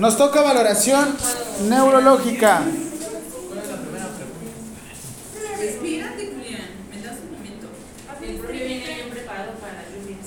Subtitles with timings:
[0.00, 1.14] Nos toca valoración
[1.68, 2.62] neurológica.
[5.58, 6.70] Respírate, Julián.
[6.90, 7.68] Me das un momento.
[8.22, 10.24] El profe viene bien preparado para lluvias.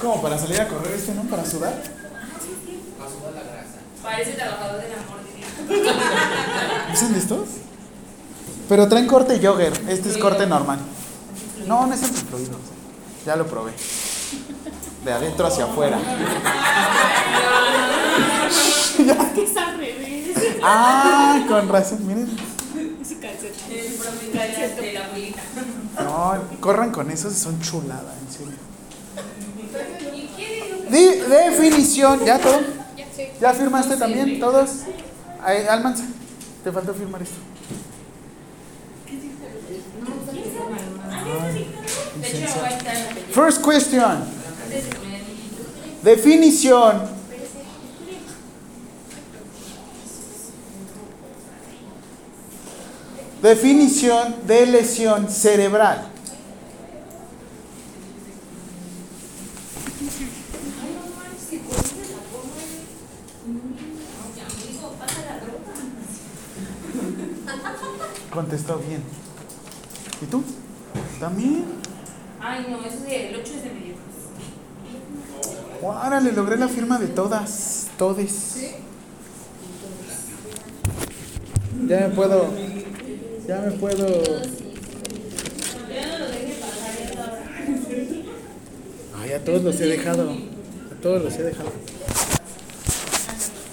[0.00, 1.22] ¿Cómo para salir a correr este, no?
[1.22, 1.80] ¿Para sudar?
[4.02, 5.20] Parece trabajador del amor.
[6.92, 7.48] ¿Usan estos?
[8.68, 9.80] Pero traen corte jogger.
[9.88, 10.80] Este es corte normal.
[11.68, 12.58] No, no es antifluido.
[13.24, 13.70] Ya lo probé.
[15.04, 16.00] De adentro hacia afuera.
[19.42, 20.36] Es al revés.
[20.62, 22.06] Ah, con razón.
[22.06, 22.28] Miren.
[23.00, 23.78] Ese calcetín.
[23.78, 25.42] El profe trae de la abuelita.
[26.00, 28.54] No, corran con esos, son chulada, en serio.
[30.90, 32.60] Di- definición, ¿ya todo?
[32.96, 33.32] Ya sé.
[33.40, 34.38] ¿Ya firmaste también?
[34.38, 34.70] ¿Todos?
[35.42, 36.04] Ay, Almanza,
[36.62, 37.36] te faltó firmar esto.
[42.20, 43.34] De hecho, va a estar en la película.
[43.46, 44.24] First question.
[44.70, 47.13] De que Definición.
[53.44, 56.08] Definición de lesión cerebral.
[68.32, 69.02] Contestó bien.
[70.22, 70.42] ¿Y tú?
[71.20, 71.66] ¿También?
[72.40, 73.94] Ay, no, eso de el 8 es de medio.
[75.82, 78.72] Ahora le logré la firma de todas, todes.
[81.86, 82.48] Ya me puedo,
[83.46, 84.06] ya me puedo.
[89.20, 91.70] Ay, a todos los he dejado, a todos los he dejado.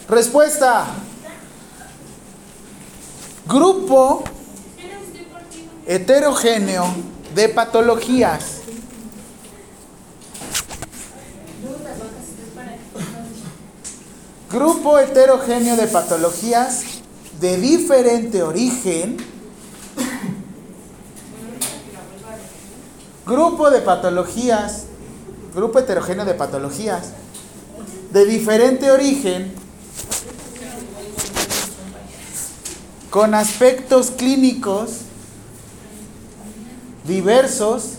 [0.10, 0.88] Respuesta.
[3.48, 4.24] Grupo
[5.88, 6.86] heterogéneo
[7.36, 8.58] de patologías.
[14.52, 16.84] Grupo heterogéneo de patologías
[17.40, 19.18] de diferente origen.
[23.32, 24.88] Grupo de patologías,
[25.56, 27.14] grupo heterogéneo de patologías
[28.12, 29.54] de diferente origen
[33.10, 35.04] con aspectos clínicos
[37.06, 37.92] diversos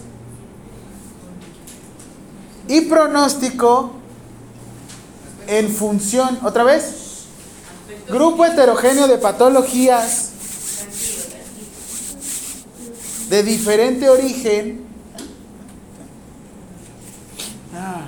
[2.68, 3.92] y pronóstico
[5.46, 7.24] en función, otra vez,
[8.10, 10.28] grupo heterogéneo de patologías
[13.30, 14.92] de diferente origen,
[17.74, 18.06] Ah.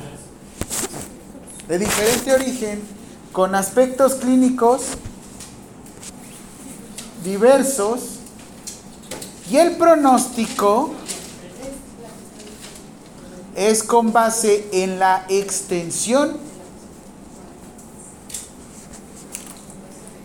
[1.69, 2.83] De diferente origen,
[3.33, 4.83] con aspectos clínicos
[7.25, 8.01] diversos
[9.51, 10.93] y el pronóstico
[13.57, 16.37] es con base en la extensión,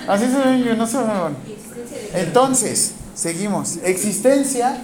[0.08, 1.36] Así se ven, yo no se ven.
[2.14, 3.76] Entonces, seguimos.
[3.82, 4.82] Existencia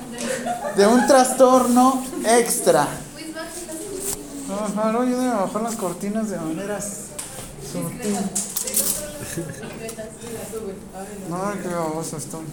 [0.76, 2.88] de un trastorno extra.
[4.48, 7.06] Ajá, ayúdame a bajar las cortinas de maneras.
[11.28, 12.44] No, qué baboso estoy.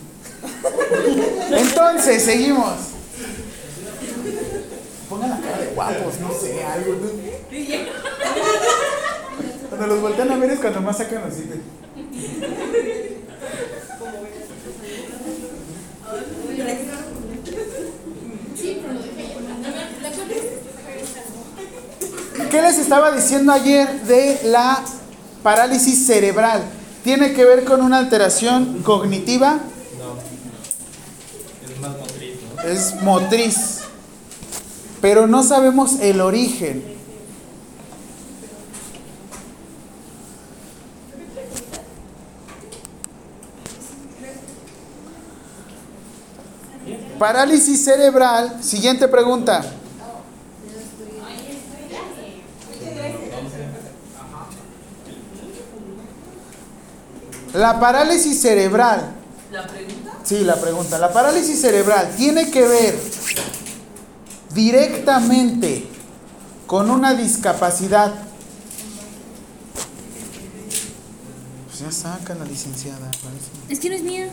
[1.52, 2.74] Entonces, seguimos.
[5.10, 6.96] Pongan la cara de guapos, no sé, algo.
[9.84, 9.90] ¿No?
[9.90, 11.60] Cuando los voltean a ver es cuando más sacan los dientes.
[22.50, 24.84] ¿Qué les estaba diciendo ayer de la
[25.42, 26.64] parálisis cerebral?
[27.04, 29.60] ¿Tiene que ver con una alteración cognitiva?
[31.64, 32.62] Es más motriz, ¿no?
[32.70, 33.80] Es motriz.
[35.02, 36.93] Pero no sabemos el origen.
[47.24, 48.62] Parálisis cerebral.
[48.62, 49.64] Siguiente pregunta.
[57.54, 59.14] La parálisis cerebral
[59.54, 60.18] ¿La pregunta?
[60.26, 61.00] Sí, la pregunta.
[61.00, 63.00] La parálisis cerebral tiene que ver
[64.54, 65.88] directamente
[66.68, 68.12] con una discapacidad.
[71.68, 73.10] Pues ya saca la licenciada.
[73.24, 73.50] parece.
[73.70, 74.30] Es que no es mía.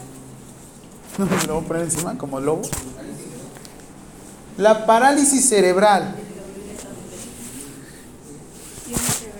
[1.18, 2.62] Lo voy a poner encima como lobo.
[4.56, 6.14] La parálisis cerebral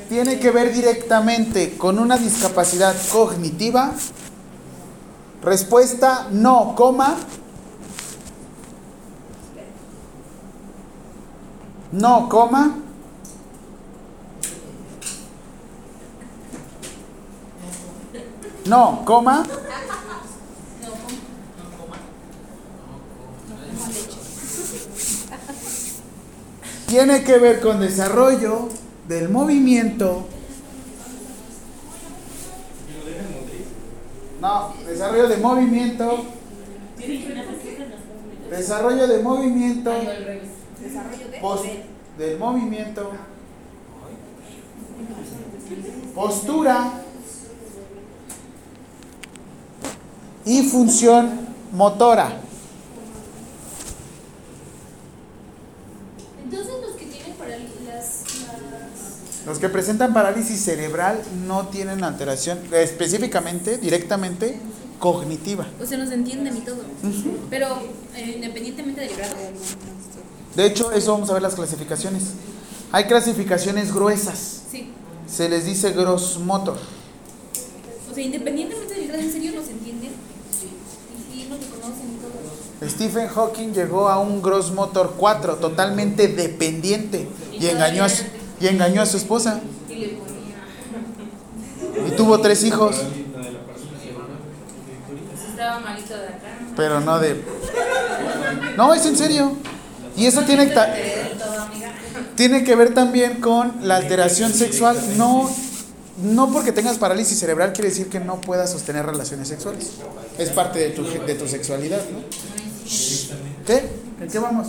[0.09, 3.93] tiene que ver directamente con una discapacidad cognitiva.
[5.43, 7.17] Respuesta no, coma.
[11.93, 12.77] No, coma.
[18.67, 19.45] No, coma.
[26.91, 28.69] Tiene que ver con desarrollo
[29.07, 30.27] del movimiento.
[34.41, 36.25] No, desarrollo de movimiento.
[38.51, 39.93] Desarrollo de movimiento.
[41.41, 41.63] Pos-
[42.19, 43.13] del movimiento.
[46.13, 46.93] Postura.
[50.45, 51.31] Y función
[51.71, 52.41] motora.
[56.51, 58.25] Entonces los que tienen parálisis, las,
[58.73, 59.47] las...
[59.47, 64.59] Los que presentan parálisis cerebral no tienen alteración específicamente, directamente
[64.99, 65.67] cognitiva.
[65.81, 66.83] O sea, nos entienden y todo.
[67.49, 67.69] Pero
[68.17, 69.35] eh, independientemente del grado.
[70.57, 72.33] De hecho, eso vamos a ver las clasificaciones.
[72.91, 74.63] Hay clasificaciones gruesas.
[74.71, 74.91] Sí.
[75.29, 76.79] Se les dice gross motor.
[78.11, 80.11] O sea, independientemente del grado, ¿en serio nos entienden?
[80.11, 82.61] Y sí, nos reconocen y todo.
[82.83, 88.23] Stephen Hawking llegó a un gross motor 4 totalmente dependiente y engañó a su,
[88.61, 89.61] y engañó a su esposa
[92.07, 92.97] Y tuvo tres hijos,
[96.77, 97.43] pero no de
[98.77, 99.53] No, es en serio.
[100.17, 100.95] Y eso tiene ta-
[102.37, 104.97] tiene que ver también con la alteración sexual.
[105.17, 105.51] No,
[106.23, 109.91] no porque tengas parálisis cerebral quiere decir que no puedas sostener relaciones sexuales.
[110.39, 112.21] Es parte de tu, de tu sexualidad, ¿no?
[113.67, 113.89] ¿Qué?
[114.21, 114.69] ¿En qué vamos?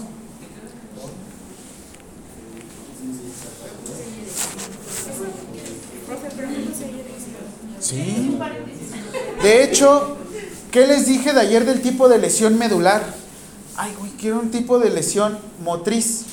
[7.80, 8.38] Sí.
[9.42, 10.18] De hecho,
[10.72, 13.04] ¿qué les dije de ayer del tipo de lesión medular?
[13.76, 16.26] Ay, güey, quiero un tipo de lesión motriz.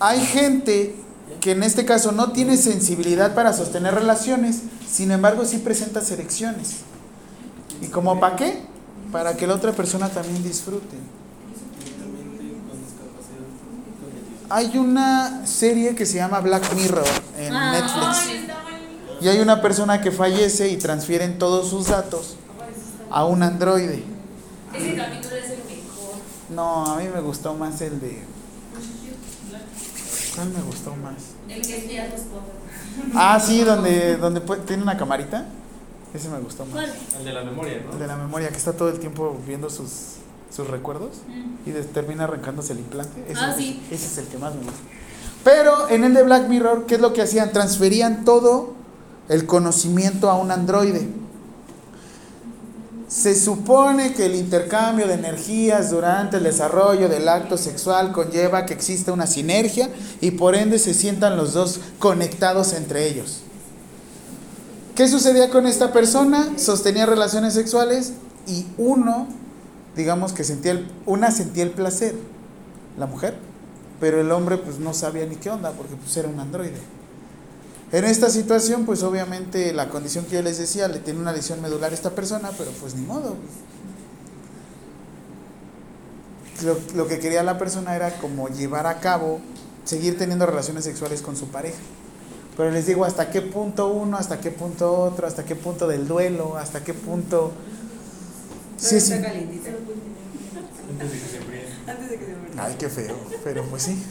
[0.00, 0.94] Hay gente
[1.40, 6.78] que en este caso no tiene sensibilidad para sostener relaciones, sin embargo sí presenta erecciones.
[7.82, 8.71] ¿Y como para qué?
[9.12, 10.96] Para que la otra persona también disfrute.
[14.48, 17.04] Hay una serie que se llama Black Mirror
[17.38, 17.72] en Ah.
[17.72, 18.50] Netflix.
[19.20, 22.36] Y hay una persona que fallece y transfieren todos sus datos
[23.10, 24.02] a un androide.
[24.74, 26.14] Ese capítulo es el mejor.
[26.50, 28.22] No, a mí me gustó más el de...
[30.34, 31.14] ¿Cuál me gustó más?
[31.48, 32.04] El que espía
[33.14, 33.34] a.
[33.34, 35.46] Ah, sí, donde, donde tiene una camarita.
[36.14, 36.74] Ese me gustó más.
[36.74, 36.92] ¿Cuál?
[37.18, 37.96] El de la memoria, El ¿no?
[37.98, 39.90] de la memoria, que está todo el tiempo viendo sus,
[40.54, 41.10] sus recuerdos
[41.66, 43.24] y de- termina arrancándose el implante.
[43.28, 43.82] Ese, Ah, sí.
[43.90, 44.78] ese es el que más me gusta.
[45.44, 47.52] Pero en el de Black Mirror, ¿qué es lo que hacían?
[47.52, 48.74] Transferían todo
[49.28, 51.08] el conocimiento a un androide.
[53.08, 58.72] Se supone que el intercambio de energías durante el desarrollo del acto sexual conlleva que
[58.72, 59.90] exista una sinergia
[60.22, 63.42] y por ende se sientan los dos conectados entre ellos.
[64.94, 66.58] ¿Qué sucedía con esta persona?
[66.58, 68.12] Sostenía relaciones sexuales
[68.46, 69.26] y uno,
[69.96, 72.14] digamos que sentía el, una sentía el placer,
[72.98, 73.38] la mujer,
[74.00, 76.76] pero el hombre pues no sabía ni qué onda porque pues era un androide.
[77.90, 81.62] En esta situación pues obviamente la condición que yo les decía, le tiene una lesión
[81.62, 83.36] medular a esta persona, pero pues ni modo.
[86.64, 89.40] Lo, lo que quería la persona era como llevar a cabo,
[89.86, 91.78] seguir teniendo relaciones sexuales con su pareja.
[92.56, 96.06] Pero les digo hasta qué punto uno, hasta qué punto otro, hasta qué punto del
[96.06, 97.52] duelo, hasta qué punto...
[98.76, 99.20] Sí, sí.
[99.20, 99.70] Calientita.
[100.90, 101.64] Antes de que se enfríe.
[101.86, 102.64] Antes de que se muera.
[102.64, 104.02] Ay, qué feo, pero pues sí.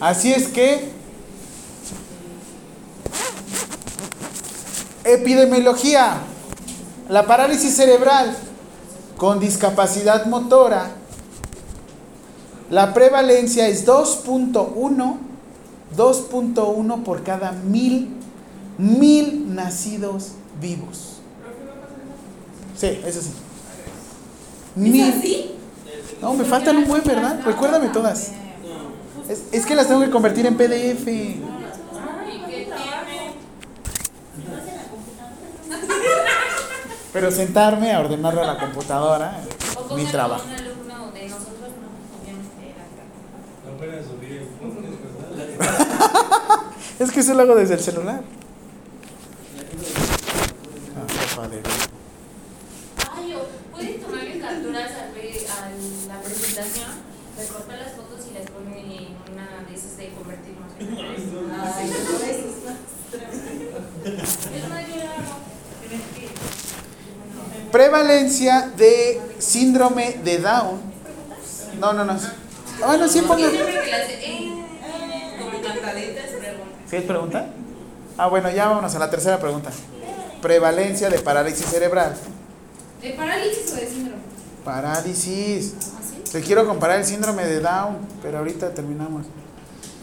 [0.00, 0.90] Así es que
[5.04, 6.18] epidemiología,
[7.08, 8.36] la parálisis cerebral
[9.16, 10.90] con discapacidad motora,
[12.72, 15.16] la prevalencia es 2.1,
[15.94, 18.08] 2.1 por cada mil,
[18.78, 21.18] mil nacidos vivos.
[22.76, 23.30] Sí, eso sí.
[24.74, 25.02] Mil.
[25.12, 25.50] así?
[26.22, 27.40] No, me faltan un buen, ¿verdad?
[27.44, 28.32] Recuérdame todas.
[29.28, 31.06] Es, es que las tengo que convertir en PDF.
[37.12, 39.36] Pero sentarme a ordenarle a la computadora,
[39.90, 40.44] O mi trabajo.
[40.44, 41.88] a un alumno de nosotros, no,
[42.22, 43.04] obviamente era acá.
[43.66, 46.01] No pueden subir el podcast, ¿verdad?
[46.98, 48.22] Es que eso lo hago desde el celular.
[50.96, 51.48] Ah,
[53.16, 56.90] Ay, o pueden tomarle capturas a la presentación,
[57.36, 62.16] recortar las fotos y las ponen en una de esas de convertirnos en Ay, no,
[62.24, 62.72] eso está.
[64.56, 64.94] Es más, yo
[67.72, 70.80] Prevalencia de síndrome de Down.
[71.80, 72.18] No, no, no.
[72.86, 73.50] Bueno, sí Porque pongo.
[73.50, 74.48] siempre que las eh,
[75.38, 75.91] como cantaditas preguntan.
[76.88, 77.46] ¿Sí es pregunta?
[78.18, 79.70] Ah, bueno, ya vámonos a la tercera pregunta.
[80.40, 82.14] Prevalencia de parálisis cerebral.
[83.00, 84.22] ¿De parálisis o de síndrome?
[84.64, 85.74] Parálisis.
[85.98, 86.32] ¿Así?
[86.32, 89.26] Te quiero comparar el síndrome de Down, pero ahorita terminamos.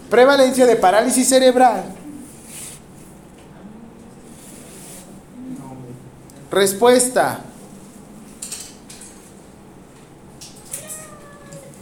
[0.10, 1.84] Prevalencia de parálisis cerebral.
[6.52, 7.42] Respuesta.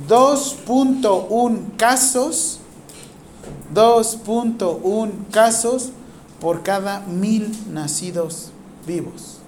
[0.08, 2.57] 2.1 casos.
[3.74, 5.92] 2.1 casos
[6.40, 8.52] por cada mil nacidos
[8.86, 9.40] vivos.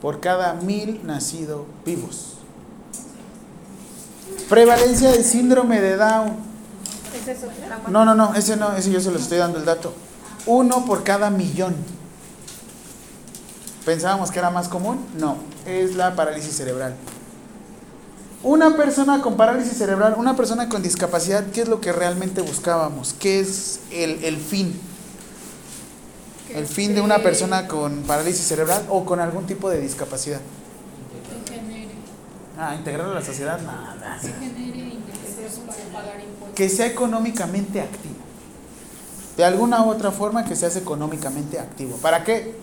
[0.00, 2.34] Por cada mil nacidos vivos.
[4.48, 6.36] Prevalencia de síndrome de Down.
[7.88, 9.92] No, no, no, ese no, ese yo se lo estoy dando el dato.
[10.46, 11.74] Uno por cada millón.
[13.84, 15.04] ¿Pensábamos que era más común?
[15.18, 16.94] No, es la parálisis cerebral.
[18.42, 23.12] Una persona con parálisis cerebral, una persona con discapacidad, ¿qué es lo que realmente buscábamos?
[23.18, 24.78] ¿Qué es el, el fin?
[26.54, 30.40] El fin de una persona con parálisis cerebral o con algún tipo de discapacidad.
[31.46, 31.88] Que genere,
[32.58, 34.18] Ah, integrarlo a la sociedad, nada.
[34.22, 35.60] que genere impuestos.
[36.54, 38.14] que sea económicamente activo.
[39.36, 41.96] De alguna u otra forma que seas económicamente activo.
[41.98, 42.54] ¿Para qué?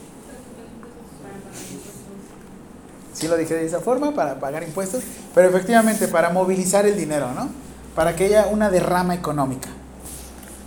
[3.18, 5.02] Sí lo dije de esa forma, para pagar impuestos,
[5.34, 7.50] pero efectivamente para movilizar el dinero, ¿no?
[7.96, 9.70] Para que haya una derrama económica.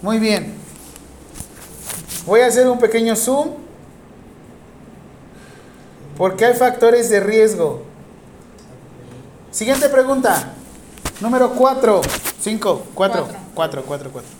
[0.02, 0.54] Muy bien.
[2.26, 3.50] Voy a hacer un pequeño zoom.
[6.16, 7.82] Porque hay factores de riesgo.
[9.52, 10.52] Siguiente pregunta.
[11.20, 12.00] Número 4.
[12.40, 14.30] 5, 4, 4, 4, 4.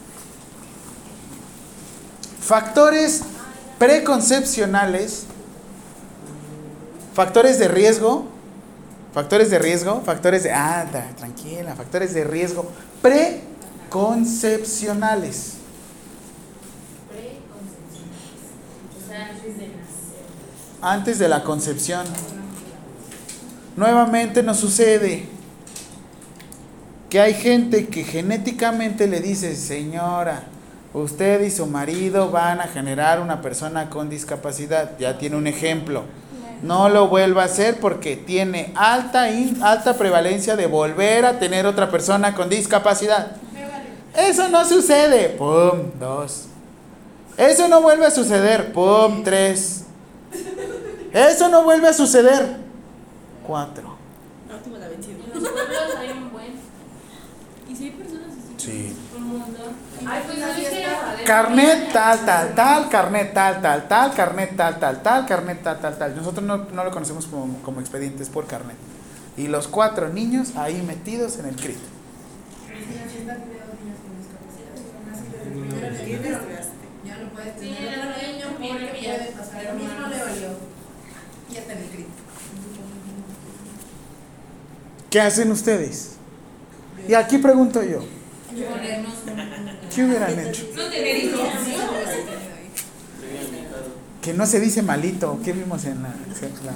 [2.40, 3.22] Factores
[3.78, 5.26] preconcepcionales.
[7.14, 8.26] Factores de riesgo.
[9.12, 10.00] Factores de riesgo.
[10.04, 10.52] Factores de.
[10.52, 10.86] Ah,
[11.16, 11.74] tranquila.
[11.74, 12.70] Factores de riesgo
[13.02, 15.54] preconcepcionales.
[18.96, 20.24] O sea, antes de nacer.
[20.80, 22.06] Antes de la concepción.
[23.76, 25.26] Nuevamente nos sucede
[27.08, 30.44] que hay gente que genéticamente le dice, señora,
[30.94, 34.96] usted y su marido van a generar una persona con discapacidad.
[34.98, 36.04] Ya tiene un ejemplo.
[36.62, 41.64] No lo vuelva a hacer porque tiene alta, in- alta prevalencia de volver a tener
[41.66, 43.36] otra persona con discapacidad.
[44.14, 45.30] Eso no sucede.
[45.30, 46.46] Pum, dos.
[47.38, 48.72] Eso no vuelve a suceder.
[48.72, 49.84] Pum, tres.
[51.12, 52.56] Eso no vuelve a suceder.
[53.46, 53.96] Cuatro.
[54.48, 55.14] La última la vencida.
[55.34, 56.52] En los pueblos hay un buen.
[57.68, 58.54] ¿Y si hay personas así?
[58.58, 58.96] Sí.
[59.16, 59.54] Un montón.
[59.56, 59.99] Ay, pues no es que joder.
[61.24, 65.98] Carnet tal, tal, tal, carnet tal, tal, tal, carnet tal, tal, tal, carnet tal, tal,
[65.98, 66.16] tal.
[66.16, 68.76] Nosotros no, no lo conocemos como, como expedientes por carnet.
[69.36, 71.78] Y los cuatro niños ahí metidos en el CRIT.
[77.04, 79.64] Ya no puedes Sí, tener el otro niño niño tiene porque que ya puede pasar.
[79.64, 80.48] Lo mismo le valió.
[81.48, 82.08] Y ya está en el grito.
[85.10, 86.16] ¿Qué hacen ustedes?
[87.08, 88.00] Y aquí pregunto yo,
[88.50, 89.14] Ponernos
[89.94, 90.64] ¿qué hubieran hecho?
[90.76, 91.40] No tener hijos.
[94.22, 96.72] Que no se dice malito, ¿qué vimos en la, la-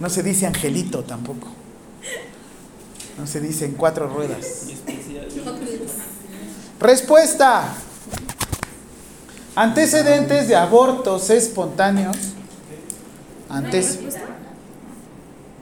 [0.00, 1.48] No se dice angelito tampoco.
[3.18, 4.64] No se dice en cuatro ruedas.
[6.80, 7.74] Respuesta.
[9.54, 12.16] Antecedentes de abortos espontáneos.
[13.48, 13.98] Antes.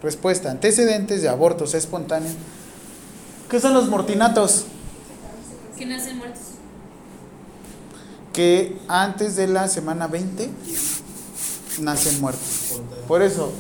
[0.03, 0.51] Respuesta.
[0.53, 2.35] Antecedentes de abortos espontáneos.
[3.51, 4.67] ¿Qué son los mortinatos?
[5.81, 6.43] Que nacen muertos.
[8.35, 10.51] Que antes de la semana 20
[11.81, 12.83] nacen muertos.
[13.09, 13.51] Por eso,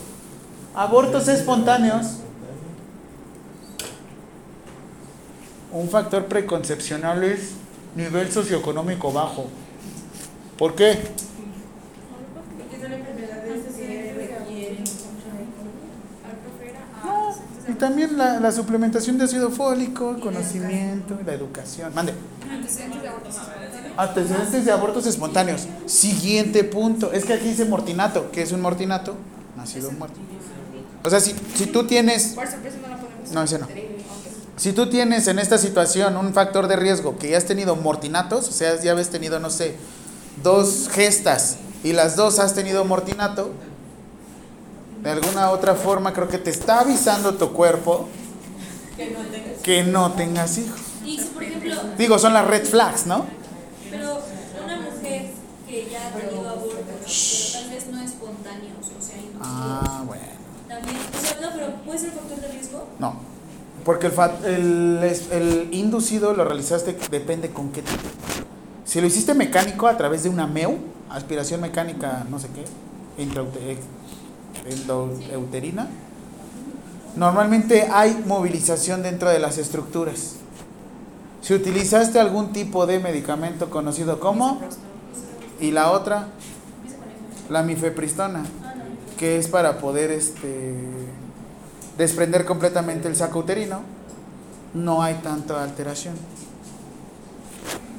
[0.74, 2.18] abortos espontáneos.
[5.72, 7.52] Un factor preconcepcional es
[7.96, 9.46] nivel socioeconómico bajo.
[10.58, 10.98] ¿Por qué?
[12.58, 14.84] Porque son enfermedades que requieren
[17.70, 21.94] Y también la, la suplementación de ácido fólico, el conocimiento, la educación.
[21.94, 22.14] Mande.
[22.50, 23.96] Antecedentes de abortos espontáneos.
[23.96, 25.66] Antecedentes de abortos espontáneos.
[25.86, 27.12] Siguiente punto.
[27.12, 28.30] Es que aquí dice mortinato.
[28.32, 29.14] ¿Qué es un mortinato?
[29.56, 30.18] Nacido muerto.
[31.04, 32.28] O sea, si, si tú tienes...
[32.34, 33.30] Por sorpresa no la ponemos.
[33.30, 33.68] No, ese no.
[34.56, 38.48] Si tú tienes en esta situación un factor de riesgo que ya has tenido mortinatos,
[38.48, 39.76] o sea, ya habéis tenido, no sé,
[40.42, 43.52] dos gestas y las dos has tenido mortinato,
[45.02, 48.08] de alguna otra forma creo que te está avisando tu cuerpo
[49.62, 50.78] que no tengas hijos.
[51.04, 53.24] Y si, por ejemplo, Digo, son las red flags, ¿no?
[53.90, 54.20] pero
[54.64, 55.30] una mujer
[55.66, 60.22] que ya ha tenido abortos, pero tal vez no espontáneos, o sea, Ah, bueno.
[60.68, 62.86] también, o sea, no, pero puede ser factor de riesgo.
[62.98, 63.14] No.
[63.84, 65.00] Porque el, fa- el,
[65.32, 68.02] el inducido lo realizaste, depende con qué tipo.
[68.84, 70.76] Si lo hiciste mecánico a través de una MEU,
[71.08, 72.64] aspiración mecánica, no sé qué,
[73.22, 73.78] intraute-
[74.70, 75.88] endouterina,
[77.16, 80.36] normalmente hay movilización dentro de las estructuras.
[81.42, 84.60] Si utilizaste algún tipo de medicamento conocido como,
[85.60, 86.28] y la otra,
[87.48, 88.44] la mifepristona,
[89.18, 90.74] que es para poder este,
[91.98, 93.80] desprender completamente el saco uterino,
[94.74, 96.14] no hay tanta alteración.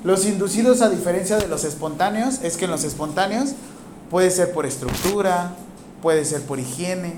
[0.03, 3.51] Los inducidos, a diferencia de los espontáneos, es que en los espontáneos
[4.09, 5.53] puede ser por estructura,
[6.01, 7.13] puede ser por higiene,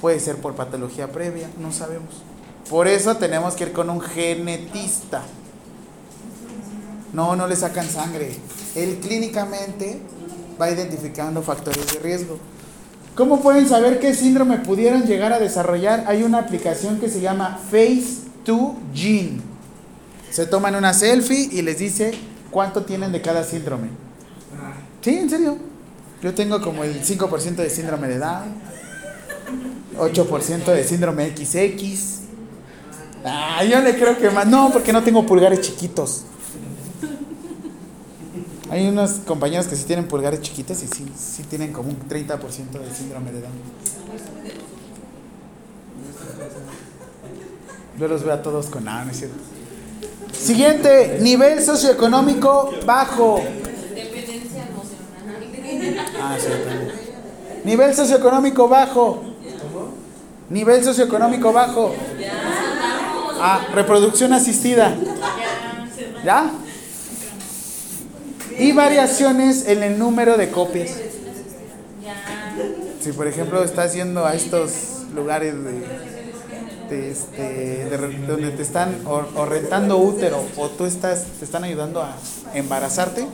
[0.00, 2.22] puede ser por patología previa, no sabemos.
[2.68, 5.22] Por eso tenemos que ir con un genetista.
[7.12, 8.36] No, no le sacan sangre.
[8.74, 10.00] Él clínicamente
[10.60, 12.38] va identificando factores de riesgo.
[13.14, 16.04] ¿Cómo pueden saber qué síndrome pudieran llegar a desarrollar?
[16.06, 19.40] Hay una aplicación que se llama Face2 Gene.
[20.30, 22.12] Se toman una selfie y les dice
[22.50, 23.88] cuánto tienen de cada síndrome.
[25.00, 25.56] Sí, en serio.
[26.22, 28.54] Yo tengo como el 5% de síndrome de Down,
[29.98, 32.20] 8% de síndrome XX.
[33.24, 34.46] Ah, yo le creo que más.
[34.46, 36.24] No, porque no tengo pulgares chiquitos.
[38.70, 42.38] Hay unos compañeros que sí tienen pulgares chiquitos y sí, sí tienen como un 30%
[42.38, 43.52] de síndrome de Down.
[47.98, 49.36] Yo los veo a todos con nada, no es cierto.
[50.32, 53.42] Siguiente, nivel socioeconómico bajo.
[56.20, 56.48] Ah, sí.
[57.64, 59.22] Nivel socioeconómico bajo.
[60.50, 61.94] Nivel socioeconómico bajo.
[63.40, 64.94] Ah, reproducción asistida.
[66.24, 66.50] ¿Ya?
[68.58, 70.90] Y variaciones en el número de copias.
[73.00, 75.86] Si por ejemplo estás yendo a estos lugares de,
[76.88, 77.42] de, este,
[77.86, 82.16] de donde te están o, o rentando útero o tú estás te están ayudando a
[82.54, 83.26] embarazarte,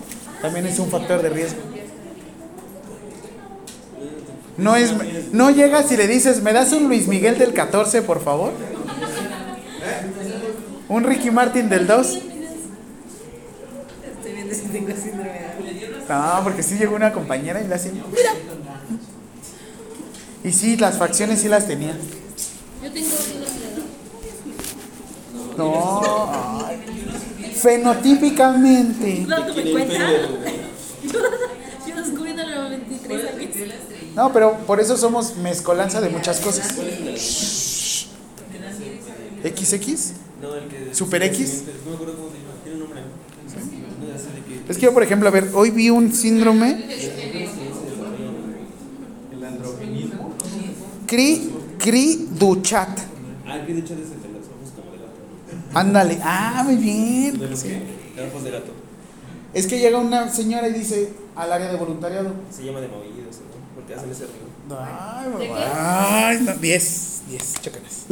[0.42, 1.71] también es un factor de riesgo.
[4.56, 4.92] No es
[5.32, 8.52] no llegas y le dices, "¿Me das un Luis Miguel del 14, por favor?"
[10.88, 12.06] Un Ricky Martin del 2.
[12.06, 12.22] Estoy
[14.34, 16.04] viendo si tengo síndrome de.
[16.08, 18.32] No, porque sí llegó una compañera y le hacen, mira.
[20.44, 21.96] Y sí, las facciones sí las tenía.
[22.82, 23.08] Yo tengo.
[25.56, 26.68] No.
[27.54, 29.24] Fenotípicamente.
[29.26, 29.94] ¿No te me cuenta?
[31.86, 33.91] Yo descubriendo a los 23 años.
[34.14, 36.68] No, pero por eso somos mezcolanza de muchas cosas.
[39.42, 40.12] XX.
[40.40, 40.94] No, el que.
[40.94, 41.64] ¿Super X?
[41.84, 42.52] No me acuerdo cómo se llama.
[42.62, 43.02] Tiene un nombre.
[44.68, 46.84] Es que yo, por ejemplo, a ver, hoy vi un síndrome
[49.32, 50.34] El androgenismo.
[51.06, 52.98] Cri Cri Duchat.
[53.46, 55.18] Ah, de hecho es el de los ojos como de gato.
[55.74, 56.18] Ándale.
[56.22, 57.38] Ah, muy bien.
[57.38, 57.64] ¿De los
[58.30, 58.72] ojos de gato.
[59.52, 62.32] Es que llega una señora y dice al área de voluntariado.
[62.50, 63.40] Se llama de movidos,
[63.86, 64.78] Porque hacen ese ruido.
[64.80, 65.54] Ay, ¿De qué?
[65.54, 68.04] ay, no, 10, 10, chócalas.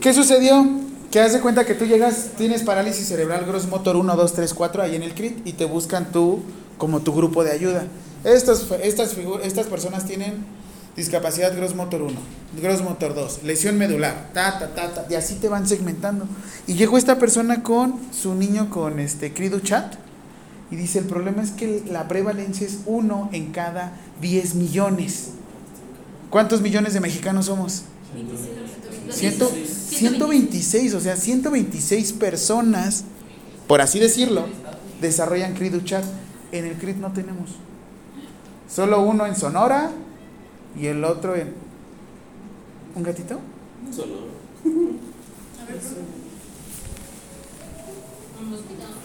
[0.00, 0.64] ¿Qué sucedió?
[1.10, 4.54] Que haz de cuenta que tú llegas, tienes parálisis cerebral gross motor 1, 2, 3,
[4.54, 6.40] 4 ahí en el CRIT y te buscan tú
[6.78, 7.84] como tu grupo de ayuda.
[8.24, 10.44] Estas, figu- estas personas tienen
[10.96, 12.14] discapacidad gross motor 1,
[12.60, 16.26] gross motor 2, lesión medular, ta, ta, ta, ta, y así te van segmentando.
[16.66, 19.94] Y llegó esta persona con su niño con este CRIDU chat
[20.70, 25.30] y dice, el problema es que la prevalencia es 1 en cada 10 millones.
[26.30, 27.82] ¿Cuántos millones de mexicanos somos?
[29.10, 33.04] Ciento- 126, o sea, 126 personas,
[33.68, 34.46] por así decirlo,
[35.00, 36.04] desarrollan CRID chat.
[36.52, 37.50] En el CRID no tenemos.
[38.68, 39.90] Solo uno en Sonora
[40.78, 41.54] y el otro en...
[42.94, 43.38] ¿Un gatito?
[43.94, 44.26] Solo.
[48.40, 48.95] Un hospital.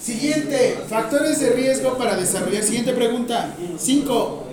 [0.00, 2.62] Siguiente, factores de riesgo para desarrollar.
[2.62, 3.54] Siguiente pregunta.
[3.78, 4.46] 5.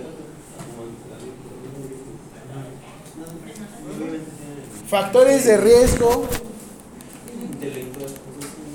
[4.88, 6.26] Factores de riesgo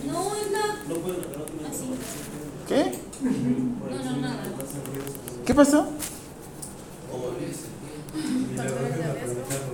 [0.08, 0.32] No.
[2.68, 2.91] ¿Qué?
[3.22, 4.44] No, no, nada.
[5.46, 5.88] ¿Qué pasó?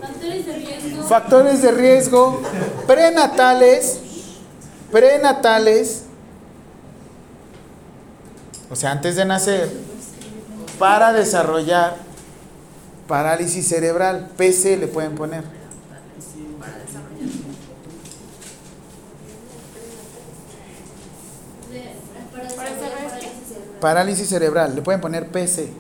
[0.01, 1.03] Factores de riesgo.
[1.03, 2.41] Factores de riesgo
[2.87, 4.00] prenatales,
[4.91, 6.03] prenatales,
[8.69, 9.71] o sea, antes de nacer,
[10.77, 11.95] para desarrollar
[13.07, 15.43] parálisis cerebral, PC le pueden poner.
[23.79, 25.71] Parálisis cerebral, le pueden poner PC.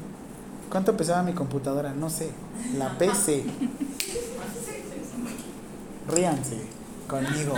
[0.71, 1.93] ¿Cuánto pesaba mi computadora?
[1.93, 2.31] No sé.
[2.77, 3.43] La PC.
[6.07, 6.57] Ríanse
[7.07, 7.53] conmigo.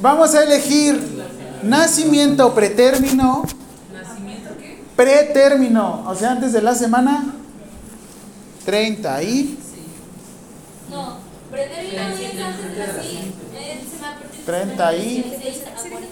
[0.00, 1.00] Vamos a elegir
[1.62, 3.44] nacimiento pretérmino.
[3.92, 4.82] ¿Nacimiento qué?
[4.96, 7.34] Pretérmino, o sea, antes de la semana
[8.64, 9.58] 30 y
[10.90, 11.18] No,
[11.50, 13.32] pretérmino es antes de la sí.
[13.90, 16.06] semana- 30 y- 36 a 40.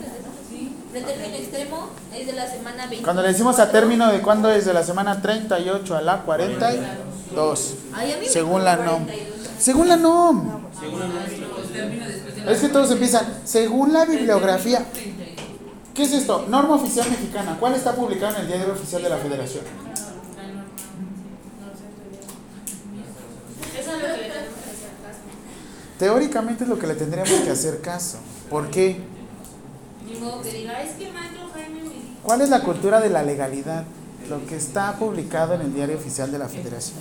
[0.92, 3.02] Pretérmino extremo es de la semana 20.
[3.04, 7.74] cuando le decimos a término de cuándo es de la semana 38 a la 42,
[7.94, 9.04] Ay, a mí me según la NOM.
[9.04, 9.48] 42.
[9.58, 10.62] Según la NOM.
[12.48, 14.84] Es que todos empiezan, según la bibliografía.
[15.94, 16.46] ¿Qué es esto?
[16.48, 17.56] Norma oficial mexicana.
[17.60, 19.64] ¿Cuál está publicado en el diario oficial de la Federación?
[25.98, 28.18] Teóricamente es lo que le tendríamos que hacer caso.
[28.50, 29.00] ¿Por qué?
[32.22, 33.84] ¿Cuál es la cultura de la legalidad?
[34.28, 36.98] Lo que está publicado en el diario oficial de la Federación.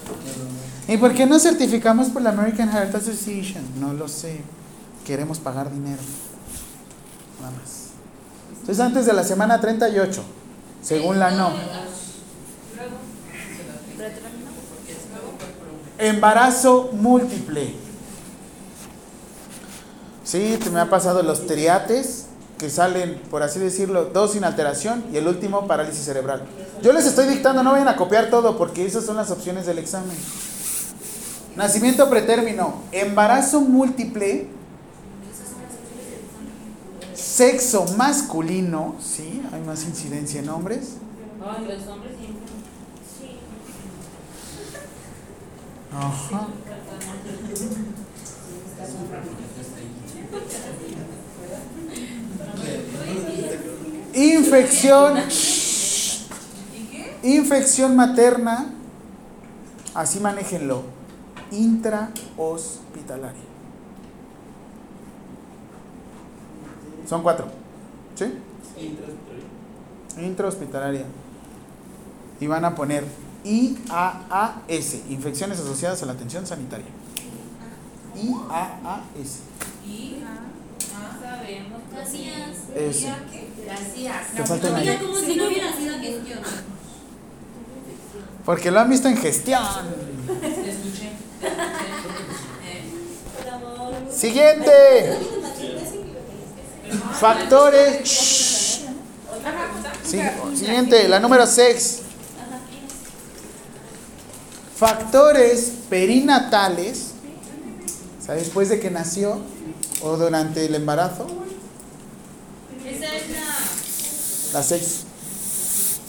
[0.87, 3.63] ¿Y por qué no certificamos por la American Heart Association?
[3.79, 4.41] No lo sé.
[5.11, 6.01] Queremos pagar dinero.
[7.41, 7.87] Nada más.
[8.61, 10.23] Entonces antes de la semana 38,
[10.81, 11.51] según la NOM.
[15.97, 17.73] Embarazo múltiple.
[20.23, 25.17] Sí, me ha pasado los triates que salen, por así decirlo, dos sin alteración y
[25.17, 26.43] el último parálisis cerebral.
[26.81, 29.77] Yo les estoy dictando, no vayan a copiar todo porque esas son las opciones del
[29.77, 30.15] examen.
[31.57, 34.60] Nacimiento pretérmino, embarazo múltiple,
[37.21, 40.97] sexo masculino, sí, hay más incidencia en hombres.
[41.39, 42.47] Ay, los hombres siempre.
[43.19, 43.37] Sí.
[45.93, 46.47] Ajá.
[54.13, 55.19] Infección.
[57.23, 58.73] Infección materna.
[59.93, 60.83] Así manéjenlo.
[61.51, 63.50] Intrahospitalaria.
[67.11, 67.45] Son cuatro.
[68.15, 68.23] ¿Sí?
[70.17, 71.03] Intrahospitalaria.
[72.39, 73.03] Y van a poner
[73.43, 76.85] IAAS, infecciones asociadas a la atención sanitaria.
[78.15, 79.39] IAAS.
[81.21, 81.81] Sabemos.
[81.91, 82.57] Gracias.
[82.77, 83.07] Eso.
[83.65, 84.31] Gracias.
[84.33, 86.39] Te falta una como si no hubiera sido gestión.
[88.45, 89.61] Porque lo han visto en gestión.
[90.41, 90.61] escuché.
[90.61, 91.11] Te escuché.
[94.09, 95.40] Siguiente.
[97.19, 98.81] Factores.
[100.53, 101.99] Siguiente, la número 6.
[104.75, 107.11] Factores perinatales.
[108.19, 109.41] O sea, después de que nació
[110.01, 111.27] o durante el embarazo.
[112.85, 114.59] Esa es la.
[114.59, 115.03] La 6.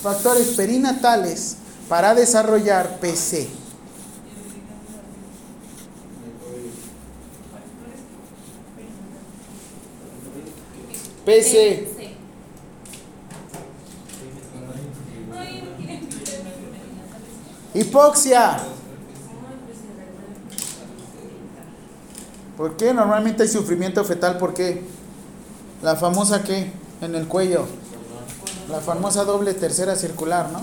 [0.02, 1.56] Factores perinatales
[1.88, 3.61] para desarrollar PC.
[11.24, 11.88] PC.
[11.96, 12.16] Sí.
[17.74, 18.58] Hipoxia.
[22.56, 22.92] ¿Por qué?
[22.92, 24.38] Normalmente hay sufrimiento fetal.
[24.38, 24.82] ¿Por qué?
[25.82, 26.70] La famosa qué?
[27.00, 27.66] En el cuello.
[28.70, 30.60] La famosa doble tercera circular, ¿no?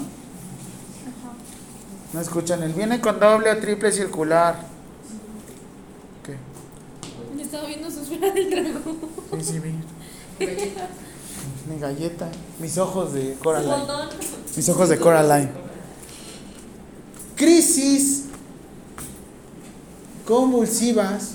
[2.14, 2.64] No escuchan.
[2.64, 4.60] El viene con doble o triple circular.
[6.24, 6.38] ¿Qué?
[7.36, 9.00] Yo estaba viendo sus del dragón.
[9.42, 9.62] Sí, sí,
[10.40, 12.30] Mi galleta.
[12.60, 13.76] Mis ojos de Coraline.
[14.56, 15.50] Mis ojos de Coraline.
[17.36, 18.26] Crisis
[20.26, 21.32] convulsivas.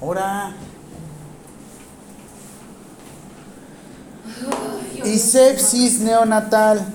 [0.00, 0.54] Ahora.
[5.04, 6.94] Y sepsis neonatal.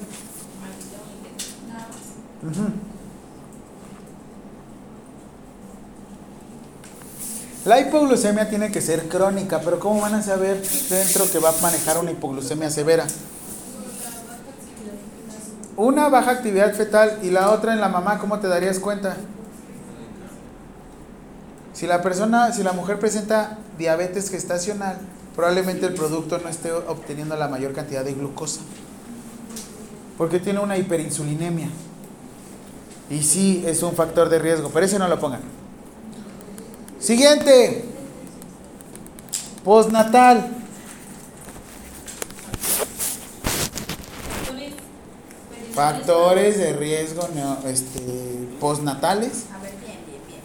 [2.43, 2.84] Ujú.
[7.65, 11.61] La hipoglucemia tiene que ser crónica, pero ¿cómo van a saber dentro que va a
[11.63, 13.07] manejar una hipoglucemia severa?
[15.75, 19.17] Una baja actividad fetal y la otra en la mamá, ¿cómo te darías cuenta?
[21.73, 24.99] Si la persona, si la mujer presenta diabetes gestacional,
[25.35, 28.61] probablemente el producto no esté obteniendo la mayor cantidad de glucosa.
[30.19, 31.69] Porque tiene una hiperinsulinemia.
[33.09, 35.64] Y sí es un factor de riesgo, pero ese no lo pongan.
[37.05, 37.85] Siguiente.
[39.63, 40.51] Postnatal.
[45.73, 48.01] Factores de riesgo neo- este,
[48.59, 49.45] postnatales.
[49.53, 50.41] A ver, bien, bien, bien.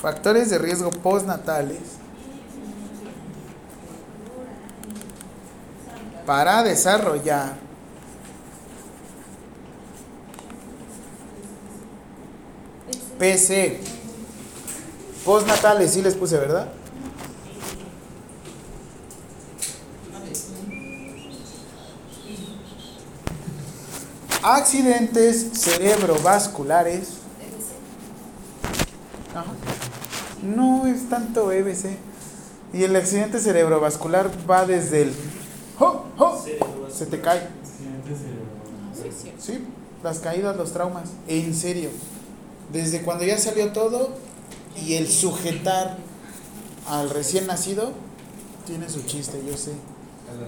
[0.00, 1.78] Factores de riesgo postnatales
[6.24, 7.54] para desarrollar
[13.22, 13.78] PC.
[15.24, 16.66] Postnatales, sí les puse, ¿verdad?
[24.42, 27.10] Accidentes cerebrovasculares.
[29.36, 29.52] Ajá.
[30.42, 31.96] No es tanto EBC.
[32.72, 35.12] Y el accidente cerebrovascular va desde el...
[35.78, 36.06] ¡Oh!
[36.18, 36.44] ¡Oh!
[36.92, 37.46] Se te cae.
[39.38, 39.64] Sí,
[40.02, 41.10] las caídas, los traumas.
[41.28, 41.90] En serio.
[42.72, 44.10] Desde cuando ya salió todo
[44.76, 45.96] y el sujetar
[46.88, 47.92] al recién nacido
[48.66, 49.72] tiene su chiste, yo sé.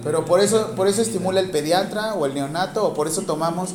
[0.03, 3.74] Pero por eso, por eso estimula el pediatra o el neonato, o por eso tomamos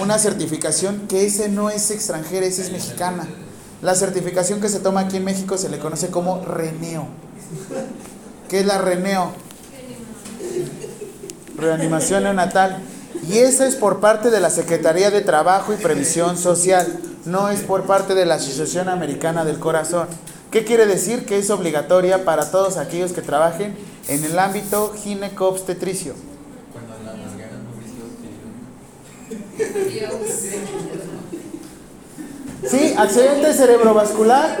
[0.00, 3.26] una certificación que ese no es extranjera, esa es mexicana.
[3.82, 7.06] La certificación que se toma aquí en México se le conoce como reneo.
[8.48, 9.32] ¿Qué es la reneo?
[11.56, 12.82] Reanimación neonatal.
[13.28, 17.60] Y esa es por parte de la Secretaría de Trabajo y Previsión Social, no es
[17.60, 20.06] por parte de la Asociación Americana del Corazón.
[20.50, 21.26] ¿Qué quiere decir?
[21.26, 23.76] Que es obligatoria para todos aquellos que trabajen
[24.08, 26.14] en el ámbito gineco-obstetricio.
[32.70, 34.58] Sí, accidente cerebrovascular,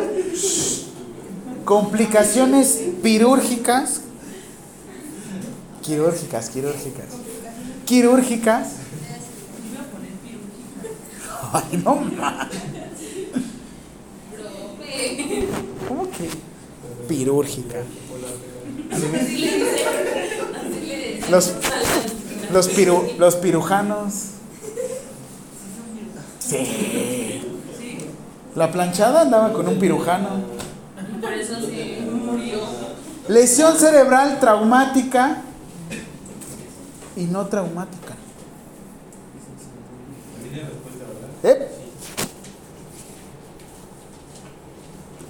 [1.64, 4.00] complicaciones pirúrgicas,
[5.82, 7.06] quirúrgicas, quirúrgicas,
[7.86, 8.68] quirúrgicas.
[11.52, 12.48] Ay, no más.
[15.88, 16.28] ¿Cómo que
[17.08, 17.78] pirúrgica?
[21.30, 21.54] Los,
[22.52, 24.12] los, piru, los pirujanos.
[26.40, 27.42] Sí.
[28.54, 30.28] La planchada andaba con un pirujano.
[31.20, 32.60] Por eso se murió.
[33.28, 35.42] Lesión cerebral traumática
[37.16, 38.14] y no traumática.
[41.42, 41.68] ¿Eh?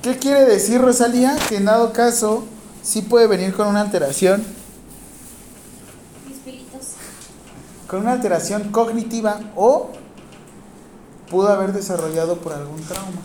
[0.03, 1.37] ¿Qué quiere decir Rosalía?
[1.49, 2.45] Que en dado caso
[2.83, 4.45] sí puede venir con una alteración,
[6.29, 6.93] Mis pelitos.
[7.89, 9.91] con una alteración cognitiva o
[11.31, 13.21] pudo haber desarrollado por algún trauma.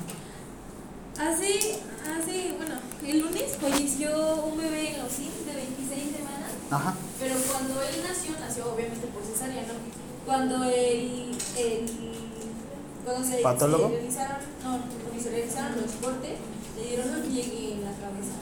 [1.19, 6.95] Hace, hace, bueno, el lunes falleció un bebé en los de 26 semanas, Ajá.
[7.19, 9.73] pero cuando él nació obviamente por cesárea, ¿no?
[10.31, 11.85] Cuando el, el
[13.03, 13.89] cuando se, ¿Patólogo?
[13.89, 16.31] se realizaron, no, cuando se realizaron los cortes,
[16.77, 18.37] le dieron un llegue en la cabeza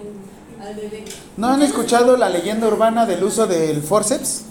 [0.00, 1.04] el- al bebé.
[1.36, 4.44] ¿No han escuchado la leyenda urbana del uso del forceps?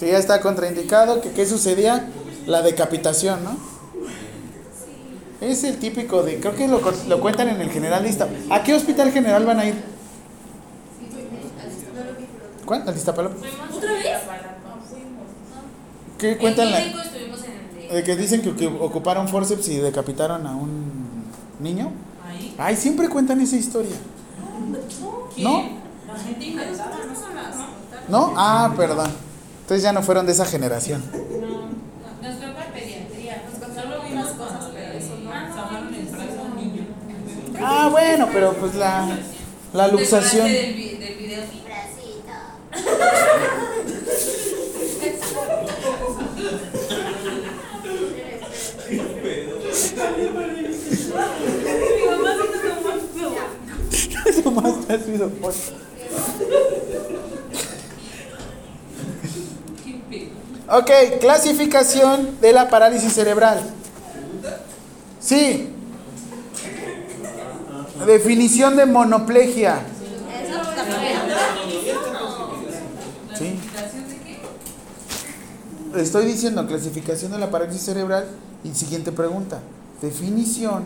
[0.00, 2.08] Que ya está contraindicado, que qué sucedía?
[2.46, 3.56] La decapitación, ¿no?
[5.40, 8.52] Es el típico de, creo que lo, lo cuentan en el general de Iztapalapa.
[8.56, 9.74] ¿A qué hospital general van a ir?
[12.70, 12.88] ¿Cuál?
[12.88, 13.34] ¿Al Iztapalapa?
[13.34, 14.04] Fuimos ¿Otra vez?
[16.18, 16.70] ¿Qué cuentan?
[16.70, 17.50] La, En México estuvimos en
[17.82, 17.94] el de...
[17.96, 21.24] de que dicen que, que ocuparon forceps y decapitaron a un
[21.58, 21.90] niño.
[22.24, 22.54] Ahí.
[22.58, 23.96] Ay, siempre cuentan esa historia.
[25.38, 25.64] ¿No?
[26.06, 26.96] La gente inventada.
[28.08, 28.34] ¿No?
[28.36, 29.10] Ah, perdón.
[29.62, 31.02] Entonces ya no fueron de esa generación.
[31.12, 33.42] No, nos tocó en pediatría.
[33.74, 35.30] Solo vimos cosas, pero eso no.
[35.32, 36.86] Sacaron el brazo a un niño.
[37.60, 39.18] Ah, bueno, pero pues la,
[39.72, 40.46] la luxación.
[40.46, 41.40] ¿Te acordaste del, vi- del video?
[42.72, 42.90] Eso.
[60.68, 63.60] Ok, clasificación de la parálisis cerebral.
[65.20, 65.68] Sí.
[68.06, 69.80] Definición de monoplegia.
[73.40, 73.58] Sí.
[73.72, 74.16] ¿Clasificación de
[75.94, 76.00] qué?
[76.02, 78.26] Estoy diciendo clasificación de la parálisis cerebral
[78.62, 79.60] y siguiente pregunta.
[80.02, 80.84] Definición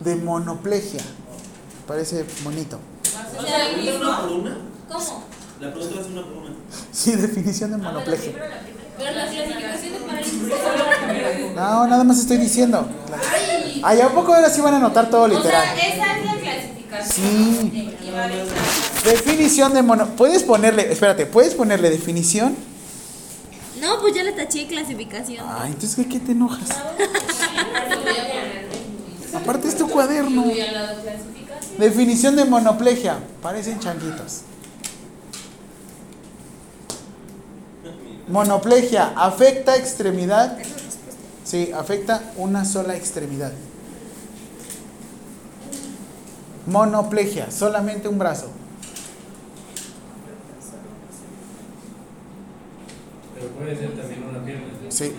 [0.00, 1.00] de monoplegia.
[1.86, 2.78] Parece bonito.
[3.76, 4.00] Mismo.
[4.00, 4.58] una por una?
[4.90, 5.24] ¿Cómo?
[5.60, 6.50] La pregunta ser una por una.
[6.90, 8.32] Sí, definición de monoplegia.
[8.98, 12.88] Pero la clasificación de parálisis cerebral No, nada más estoy diciendo.
[13.84, 15.78] Ay, ¿a poco ahora sí van a anotar todo O sea, literal?
[15.78, 17.70] esa es la clasificación.
[17.70, 17.96] Sí.
[19.04, 20.06] Definición de mono.
[20.16, 22.56] ¿Puedes ponerle, espérate, ¿puedes ponerle definición?
[23.80, 25.44] No, pues ya le taché clasificación.
[25.48, 26.68] Ay, entonces, ¿qué, qué te enojas?
[29.34, 30.44] Aparte es tu cuaderno.
[31.78, 33.18] Definición de monoplegia.
[33.42, 34.42] Parecen changuitos.
[38.28, 39.12] Monoplegia.
[39.16, 40.58] Afecta extremidad.
[41.44, 43.52] Sí, afecta una sola extremidad.
[46.66, 47.50] Monoplegia.
[47.50, 48.48] Solamente un brazo.
[53.62, 54.64] Puede ser también una pierna.
[54.90, 55.12] Sí.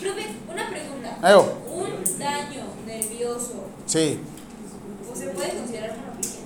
[0.00, 1.18] Profe, una pregunta.
[1.30, 1.58] Evo.
[1.72, 4.18] Un daño nervioso, Sí.
[5.10, 6.40] ¿o se puede considerar monoplegia?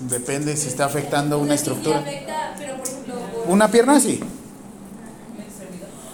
[0.00, 1.98] Depende si está afectando una estructura.
[1.98, 4.20] afecta, pero por ejemplo, por- Una pierna sí.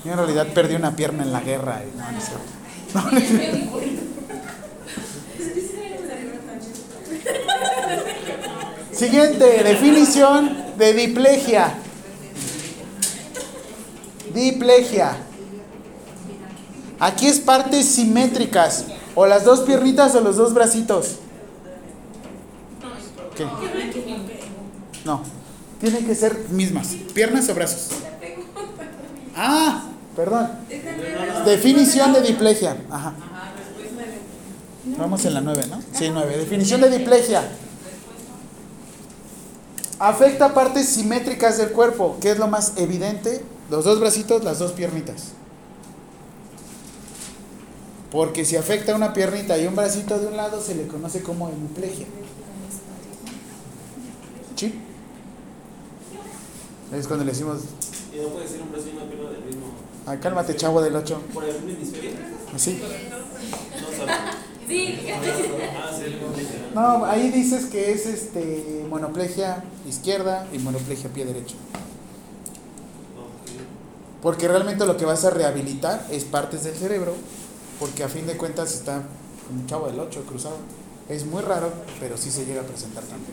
[0.05, 1.81] Yo en realidad perdí una pierna en la guerra.
[1.85, 2.45] y no, no es cierto.
[2.95, 3.81] No, no es cierto.
[8.93, 11.75] Siguiente, definición de diplegia.
[14.35, 15.17] Diplegia.
[16.99, 18.87] Aquí es partes simétricas.
[19.15, 21.17] O las dos piernitas o los dos bracitos.
[23.37, 23.47] ¿Qué?
[25.05, 25.23] No.
[25.81, 26.89] Tienen que ser mismas.
[27.13, 27.89] Piernas o brazos.
[29.37, 30.51] Ah, perdón.
[31.45, 32.77] Definición de diplegia.
[32.91, 33.15] Ajá.
[34.85, 35.81] Vamos en la 9, ¿no?
[35.93, 36.39] Sí, 9.
[36.39, 37.43] Definición de diplegia.
[39.99, 42.19] Afecta partes simétricas del cuerpo.
[42.21, 43.45] ¿Qué es lo más evidente?
[43.73, 45.29] Los dos bracitos, las dos piernitas.
[48.11, 51.49] Porque si afecta una piernita y un bracito de un lado, se le conoce como
[51.49, 52.07] hemiplegia.
[54.57, 54.75] ¿Sí?
[56.95, 57.61] Es cuando le decimos,
[58.15, 59.63] Y no puede ser un brazo y una pierna del mismo.
[60.07, 61.23] ah, cálmate chavo del 8.
[61.33, 62.11] Por el mismo hemisferio.
[62.55, 62.79] Así.
[62.79, 64.15] No sabes.
[64.69, 66.17] Sí, Ah, sí,
[66.75, 71.57] No, ahí dices que es este monoplegia izquierda y monoplegia pie derecho.
[74.23, 77.13] Porque realmente lo que vas a rehabilitar es partes del cerebro,
[77.81, 79.03] porque a fin de cuentas está
[79.53, 80.57] un chavo del 8 cruzado.
[81.09, 83.33] Es muy raro, pero sí se llega a presentar también.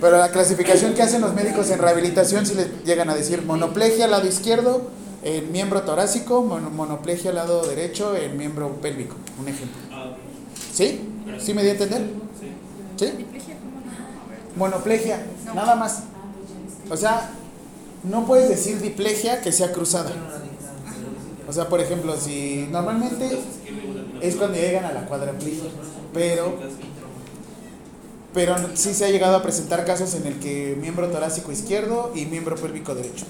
[0.00, 4.04] Pero la clasificación que hacen los médicos en rehabilitación sí les llegan a decir monoplegia
[4.04, 4.82] al lado izquierdo
[5.24, 9.76] en miembro torácico, mono- monoplegia al lado derecho en miembro pélvico, un ejemplo.
[9.90, 10.12] Ah.
[10.72, 11.00] ¿Sí?
[11.40, 12.02] ¿Sí me di a entender?
[12.38, 12.52] Sí.
[13.06, 13.26] ¿Sí?
[14.56, 15.24] Monoplegia,
[15.54, 16.00] nada más.
[16.90, 17.30] O sea,
[18.04, 20.12] no puedes decir diplegia que sea cruzada.
[21.48, 23.38] O sea, por ejemplo, si normalmente
[24.20, 25.70] es cuando llegan a la cuadraplegia,
[26.12, 26.58] pero
[28.34, 32.26] pero sí se ha llegado a presentar casos en el que miembro torácico izquierdo y
[32.26, 33.24] miembro pélvico derecho.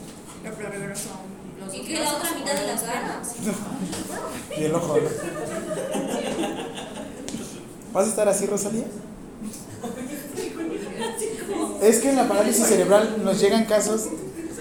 [1.72, 3.28] y que la otra mitad de las ganas.
[4.57, 4.96] Y el ojo.
[4.98, 5.09] ¿no?
[7.92, 8.85] ¿Vas a estar así, Rosalía?
[11.81, 14.09] Es que en la parálisis cerebral nos llegan casos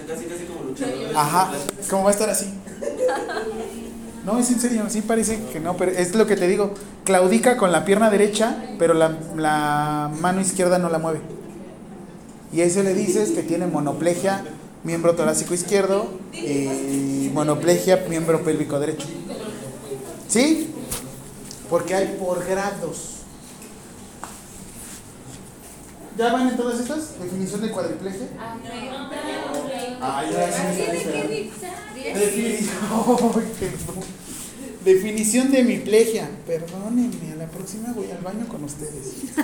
[0.08, 1.14] casi, casi como luchador.
[1.14, 1.52] Ajá,
[1.90, 2.46] ¿cómo va a estar así?
[4.24, 6.74] No, es en serio, sí parece que no, pero es lo que te digo.
[7.04, 11.20] Claudica con la pierna derecha, pero la, la mano izquierda no la mueve.
[12.52, 14.44] Y a ese le dices que tiene monoplegia,
[14.84, 19.06] miembro torácico izquierdo, y monoplegia, miembro pélvico derecho.
[20.28, 20.74] ¿Sí?
[21.70, 23.17] Porque hay por grados.
[26.18, 27.16] ¿Ya van en todas estas?
[27.20, 28.26] Definición de cuadriplegia.
[30.00, 31.50] Ah, ya sí.
[34.84, 36.28] Definición, de hemiplegia.
[36.44, 39.36] Perdónenme, a la próxima voy al baño con ustedes.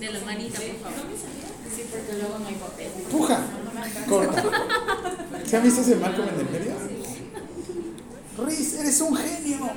[0.00, 1.06] De la manita, por favor.
[1.76, 2.88] Sí, porque luego no hay papel.
[3.10, 3.40] Puja,
[4.08, 4.44] corta.
[5.44, 6.72] ¿Se han visto ese Malcolm en el medio?
[8.46, 9.70] Riz, eres un genio.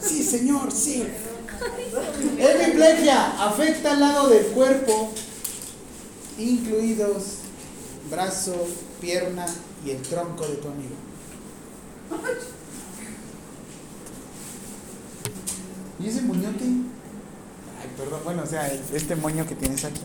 [0.00, 1.06] Sí, señor, sí.
[2.38, 5.12] Hemiplegia afecta al lado del cuerpo,
[6.38, 7.38] incluidos
[8.10, 8.66] brazo,
[9.00, 9.46] pierna
[9.84, 10.94] y el tronco de tu amigo.
[15.98, 16.64] ¿Y ese muñote?
[16.64, 20.00] Ay, perdón, bueno, o sea, este moño que tienes aquí.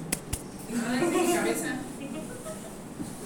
[0.69, 1.67] No es mi cabeza.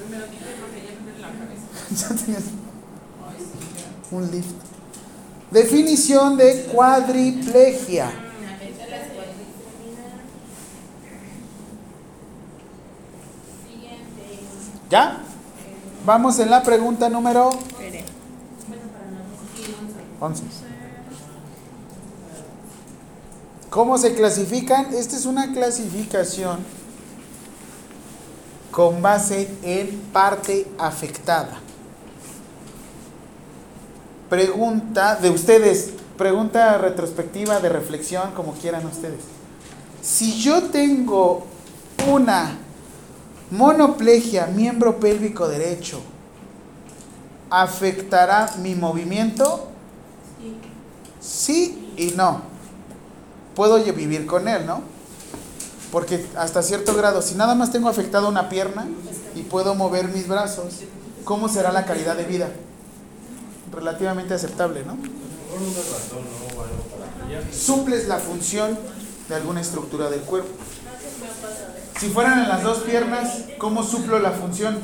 [0.10, 2.16] Me lo quité porque ya duele la cabeza.
[2.26, 4.16] Tenías ya.
[4.16, 4.79] un lift.
[5.52, 8.12] Definición de cuadriplegia.
[14.90, 15.18] ¿Ya?
[16.06, 17.50] Vamos en la pregunta número
[20.20, 20.44] 11.
[23.70, 24.94] ¿Cómo se clasifican?
[24.94, 26.60] Esta es una clasificación
[28.72, 31.69] con base en parte afectada.
[34.30, 39.22] Pregunta de ustedes, pregunta retrospectiva de reflexión, como quieran ustedes.
[40.04, 41.48] Si yo tengo
[42.08, 42.56] una
[43.50, 46.00] monoplegia, miembro pélvico derecho,
[47.50, 49.68] ¿afectará mi movimiento?
[51.20, 52.42] Sí y no.
[53.56, 54.82] Puedo vivir con él, ¿no?
[55.92, 58.88] Porque hasta cierto grado, si nada más tengo afectada una pierna
[59.34, 60.82] y puedo mover mis brazos,
[61.26, 62.50] ¿cómo será la calidad de vida?
[63.72, 64.98] Relativamente aceptable, ¿no?
[67.52, 68.78] Suples la función
[69.28, 70.50] de alguna estructura del cuerpo.
[72.00, 74.80] Si fueran en las dos piernas, ¿cómo suplo la función?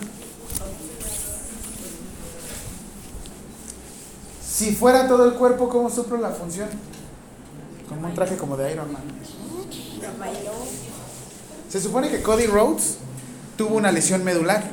[4.45, 6.69] Si fuera todo el cuerpo, ¿cómo suplo la función?
[7.89, 9.03] Como un traje como de Iron Man.
[11.69, 12.97] Se supone que Cody Rhodes
[13.57, 14.63] tuvo una lesión medular.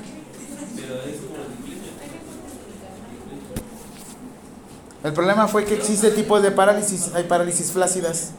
[0.76, 1.82] Pero es como la disciplina.
[5.05, 7.11] El problema fue que existe tipos de parálisis.
[7.14, 8.30] Hay parálisis flácidas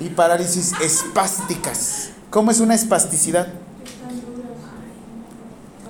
[0.00, 2.10] y parálisis espásticas.
[2.30, 3.48] ¿Cómo es una espasticidad?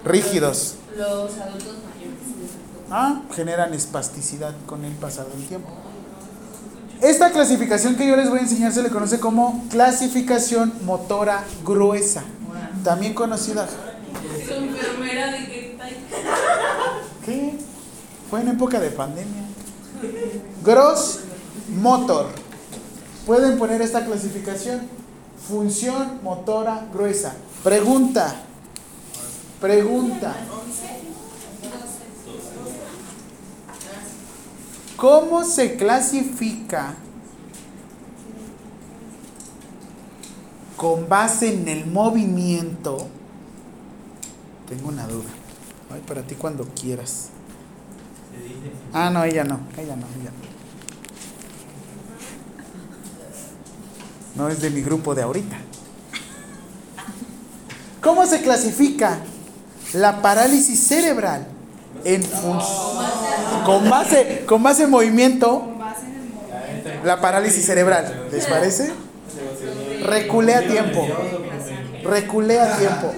[0.05, 0.77] Rígidos.
[0.97, 2.19] Los adultos mayores.
[2.91, 5.69] Ah, generan espasticidad con el pasar del tiempo.
[7.01, 12.25] Esta clasificación que yo les voy a enseñar se le conoce como clasificación motora gruesa,
[12.83, 13.69] también conocida.
[17.25, 17.59] ¿Qué?
[18.31, 19.43] Fue en época de pandemia.
[20.65, 21.21] Gross
[21.69, 22.27] motor.
[23.25, 24.83] Pueden poner esta clasificación.
[25.49, 27.35] Función motora gruesa.
[27.63, 28.35] Pregunta.
[29.61, 30.35] Pregunta.
[34.97, 36.95] ¿Cómo se clasifica
[40.77, 43.07] con base en el movimiento?
[44.69, 45.29] Tengo una duda.
[45.93, 47.29] Ay, para ti cuando quieras.
[48.93, 50.31] Ah, no, ella no, ella no, ella
[54.37, 54.45] no.
[54.45, 55.57] No es de mi grupo de ahorita.
[58.03, 59.19] ¿Cómo se clasifica
[59.93, 61.47] la parálisis cerebral
[62.05, 62.23] en
[63.65, 65.73] con base con base en movimiento?
[67.05, 68.93] La parálisis cerebral, ¿les parece?
[70.03, 71.07] Reculé a tiempo.
[72.05, 73.13] Reculé a tiempo.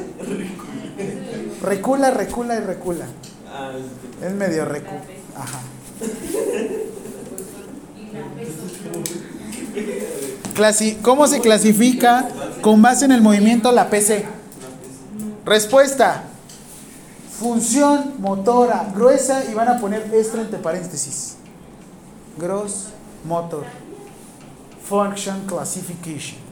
[1.62, 3.06] Recula, recula y recula.
[3.58, 3.72] Ah,
[4.20, 4.94] es Es medio recu.
[5.36, 5.58] Ajá.
[10.54, 12.28] Clasi- ¿Cómo se clasifica
[12.60, 14.24] con base en el movimiento la PC?
[15.44, 16.24] Respuesta.
[17.38, 21.36] Función motora gruesa y van a poner esto entre paréntesis.
[22.36, 22.88] Gross
[23.24, 23.64] motor.
[24.84, 26.47] Function classification.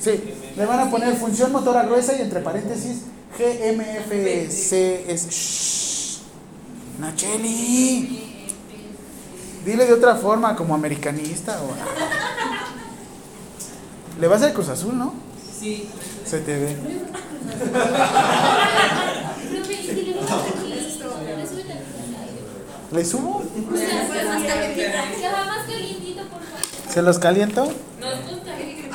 [0.00, 0.18] Sí,
[0.56, 3.02] le van a poner función motora gruesa y entre paréntesis
[3.38, 4.72] GMFC
[5.08, 5.28] es.
[5.28, 6.20] Shh.
[7.00, 8.26] Nacheli.
[9.64, 11.74] Dile de otra forma, como americanista o.
[14.20, 15.14] Le vas al Cruz Azul, ¿no?
[15.58, 15.88] Sí.
[16.24, 16.76] Se te ve.
[19.50, 19.92] Profe, ¿y si
[22.92, 23.42] le subo?
[26.92, 27.64] ¿Se los caliento?
[28.00, 28.90] Nos gusta que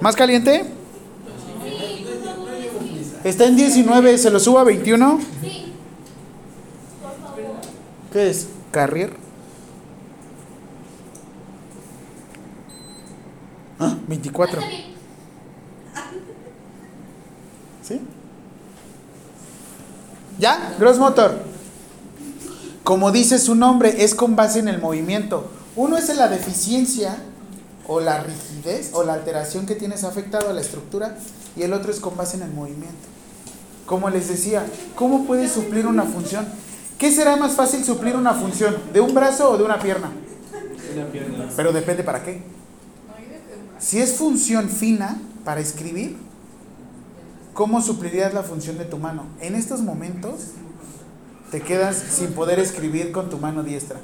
[0.00, 0.64] ¿Más caliente?
[3.24, 5.20] Está en 19, ¿se lo subo a 21?
[5.42, 5.72] Sí.
[7.02, 7.56] Por favor.
[8.12, 8.48] ¿Qué es?
[8.70, 9.14] ¿Carrier?
[13.80, 14.60] Ah, 24.
[14.60, 14.84] Está bien.
[17.82, 18.00] ¿Sí?
[20.38, 20.76] ¿Ya?
[20.78, 21.36] Gross motor.
[22.84, 25.50] Como dice su nombre, es con base en el movimiento.
[25.76, 27.16] Uno es en la deficiencia
[27.86, 31.18] o la rigidez o la alteración que tienes afectado a la estructura
[31.54, 32.94] y el otro es con base en el movimiento.
[33.84, 34.66] Como les decía,
[34.96, 36.46] ¿cómo puedes suplir una función?
[36.98, 38.74] ¿Qué será más fácil suplir una función?
[38.92, 40.10] ¿De un brazo o de una pierna?
[40.94, 41.48] Una pierna.
[41.54, 42.42] Pero depende para qué.
[43.78, 46.16] Si es función fina para escribir,
[47.52, 49.26] ¿cómo suplirías la función de tu mano?
[49.40, 50.40] En estos momentos
[51.50, 54.00] te quedas sin poder escribir con tu mano diestra.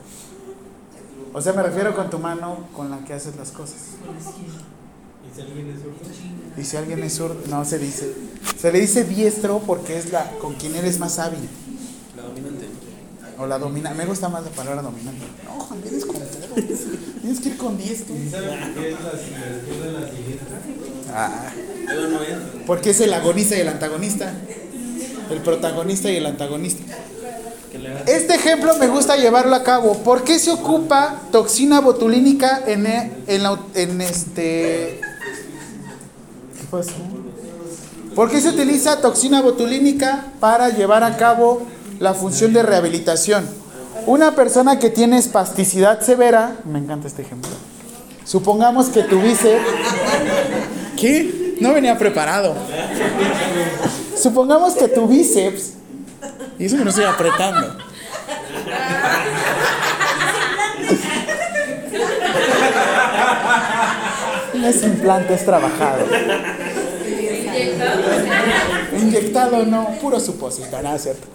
[1.35, 3.77] O sea, me refiero con tu mano con la que haces las cosas.
[5.31, 5.97] ¿Y si alguien es zurdo?
[6.59, 8.13] Y si alguien es zurdo, no se dice.
[8.59, 11.49] Se le dice diestro porque es la con quien eres más hábil.
[12.17, 12.67] La dominante.
[13.39, 13.99] O la dominante.
[13.99, 15.25] Me gusta más la palabra dominante.
[15.45, 16.27] No, Juan, vienes con todo.
[17.23, 18.15] Tienes que ir con diestro.
[18.15, 20.59] ¿Y saben por qué es la simetría de la siniestra?
[21.15, 21.51] Ah.
[22.67, 24.35] Porque es el agonista y el antagonista.
[25.31, 26.83] El protagonista y el antagonista.
[28.07, 29.95] Este ejemplo me gusta llevarlo a cabo.
[29.99, 35.01] ¿Por qué se ocupa toxina botulínica en, e- en, la- en este...
[36.59, 36.93] ¿Qué pasó?
[38.15, 41.63] ¿Por qué se utiliza toxina botulínica para llevar a cabo
[41.99, 43.47] la función de rehabilitación?
[44.07, 47.51] Una persona que tiene espasticidad severa, me encanta este ejemplo.
[48.25, 49.63] Supongamos que tu bíceps...
[50.99, 51.57] ¿Qué?
[51.61, 52.55] No venía preparado.
[54.21, 55.75] Supongamos que tu bíceps...
[56.59, 57.77] Y eso que no estoy apretando.
[64.63, 66.07] No implante, es trabajado.
[68.97, 71.27] Inyectado no, puro supositorio, ¿no es cierto?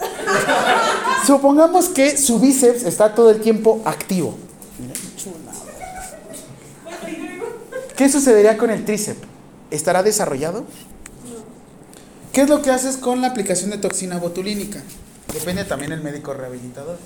[1.25, 4.37] Supongamos que su bíceps está todo el tiempo activo.
[7.97, 9.19] ¿Qué sucedería con el tríceps?
[9.71, 10.63] ¿Estará desarrollado?
[12.31, 14.81] ¿Qué es lo que haces con la aplicación de toxina botulínica?
[15.33, 16.97] Depende también el médico rehabilitador.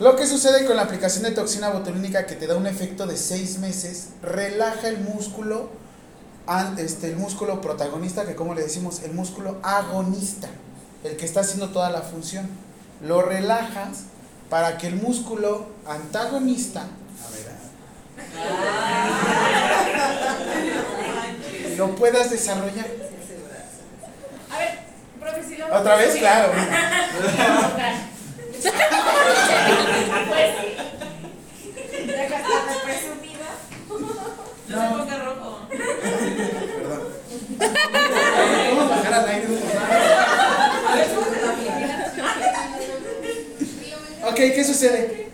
[0.00, 3.16] Lo que sucede con la aplicación de toxina botulínica que te da un efecto de
[3.16, 5.70] seis meses, relaja el músculo,
[6.78, 10.48] este, el músculo protagonista, que como le decimos, el músculo agonista,
[11.04, 12.48] el que está haciendo toda la función.
[13.02, 14.06] Lo relajas
[14.50, 17.54] para que el músculo antagonista, a ver,
[21.78, 22.86] lo puedas desarrollar.
[24.50, 24.78] A ver,
[25.20, 26.52] profe, si lo Otra vez, claro.
[28.64, 28.72] Pues.
[34.68, 35.68] No se ponga rojo.
[39.06, 39.46] Al aire.
[44.26, 45.28] Ok, ¿qué sucede?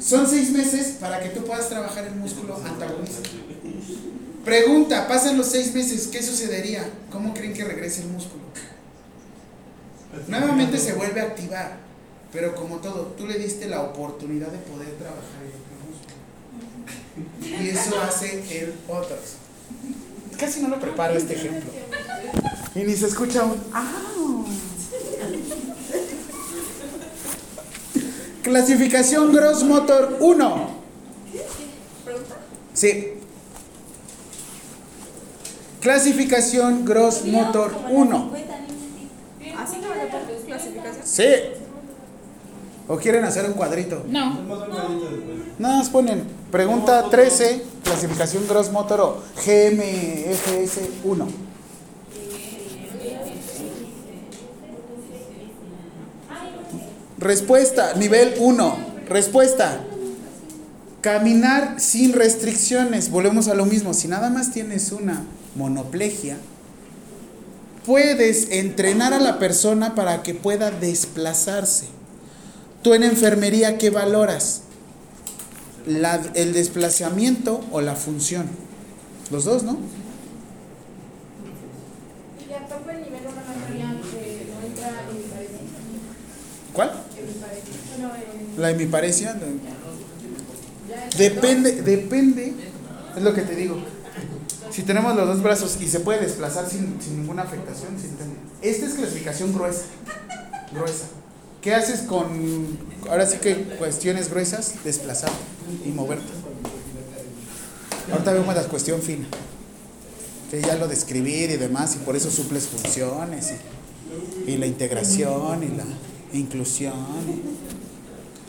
[0.00, 3.28] Son seis meses para que tú puedas trabajar el músculo antagonista.
[4.44, 6.84] Pregunta, pasan los seis meses, ¿qué sucedería?
[7.12, 8.42] ¿Cómo creen que regrese el músculo?
[10.26, 11.78] Nuevamente se vuelve a activar,
[12.32, 17.62] pero como todo, tú le diste la oportunidad de poder trabajar el otro músculo.
[17.62, 19.16] Y eso hace el otro.
[20.38, 21.70] Casi no lo preparo este ejemplo.
[22.74, 24.46] Y ni se escucha un ¡au!
[28.42, 30.70] Clasificación Gross Motor 1.
[32.72, 33.12] Sí.
[35.80, 38.32] Clasificación Gross Motor 1.
[39.58, 39.88] Así no
[40.46, 41.06] clasificación.
[41.06, 41.61] Sí.
[42.88, 44.04] ¿O quieren hacer un cuadrito?
[44.08, 44.40] No.
[45.58, 51.28] Nada más ponen pregunta 13, clasificación Gross Motor o GMFS 1.
[57.18, 58.76] Respuesta, nivel 1.
[59.08, 59.84] Respuesta.
[61.00, 63.10] Caminar sin restricciones.
[63.10, 63.94] Volvemos a lo mismo.
[63.94, 65.24] Si nada más tienes una
[65.54, 66.36] monoplegia,
[67.86, 71.86] puedes entrenar a la persona para que pueda desplazarse.
[72.82, 74.62] Tú en enfermería, ¿qué valoras?
[75.86, 78.46] La- el desplazamiento o la función.
[79.30, 79.78] Los dos, ¿no?
[86.72, 86.90] ¿Cuál?
[88.58, 89.36] La hemiparesia.
[91.18, 92.54] Depende, depende.
[93.16, 93.76] Es lo que te digo.
[94.70, 98.12] Si tenemos los dos brazos y se puede desplazar sin, sin ninguna afectación, sin
[98.62, 99.82] esta es clasificación gruesa.
[100.72, 101.04] Gruesa.
[101.62, 102.76] ¿Qué haces con,
[103.08, 104.74] ahora sí que cuestiones gruesas?
[104.84, 105.30] Desplazar
[105.86, 106.26] y moverte.
[108.10, 109.28] Ahorita vemos la cuestión fina.
[110.50, 113.52] Que ya lo de escribir y demás, y por eso suples funciones,
[114.46, 115.84] y, y la integración, y la
[116.36, 116.94] inclusión.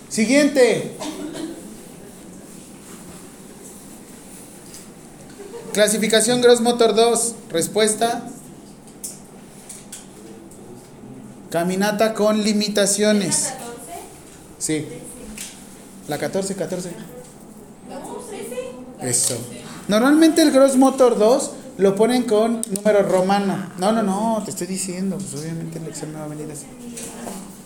[0.10, 0.94] Siguiente.
[5.72, 7.36] Clasificación Gross Motor 2.
[7.52, 8.28] Respuesta.
[11.54, 13.54] Caminata con limitaciones.
[13.54, 13.76] ¿La 14?
[14.58, 14.88] Sí.
[16.08, 16.92] La 14, 14.
[17.90, 19.06] ¿No?
[19.06, 19.08] ¿13?
[19.08, 19.38] Eso.
[19.88, 23.70] Normalmente el Gross Motor 2 lo ponen con número romano.
[23.78, 25.16] No, no, no, te estoy diciendo.
[25.20, 26.66] Pues obviamente el examen va a venir así.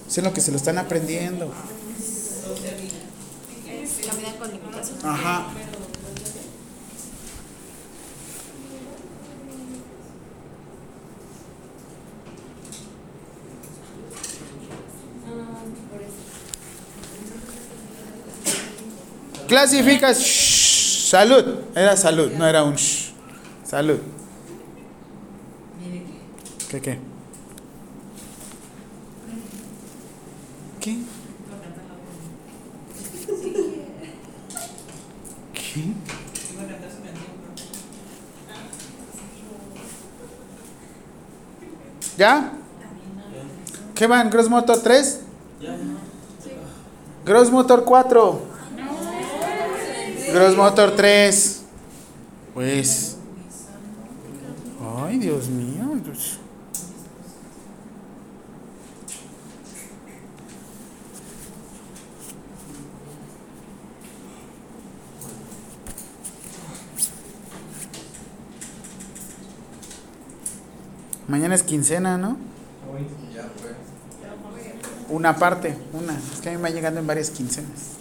[0.06, 1.50] Eso es lo que se lo están aprendiendo.
[4.06, 4.98] Caminar con limitación.
[5.02, 5.48] Ajá.
[19.48, 20.14] Clasifica.
[20.14, 21.45] Shh, salud.
[21.76, 23.14] Era salud, no era un shh.
[23.64, 24.00] Salud.
[26.70, 27.00] ¿Qué qué?
[30.82, 30.98] ¿Qué?
[35.54, 35.93] ¿Qué?
[42.18, 42.52] ¿Ya?
[43.95, 44.30] ¿Qué van?
[44.30, 45.22] ¿Gross Motor 3?
[45.62, 45.78] Ya.
[47.26, 48.47] Gross Motor 4.
[50.34, 51.61] Gross Motor 3.
[52.53, 53.17] Pues.
[55.05, 55.67] Ay, Dios mío.
[71.28, 72.38] Mañana es quincena, ¿no?
[75.09, 76.17] Una parte, una.
[76.34, 77.97] Es que a mí me va llegando en varias quincenas.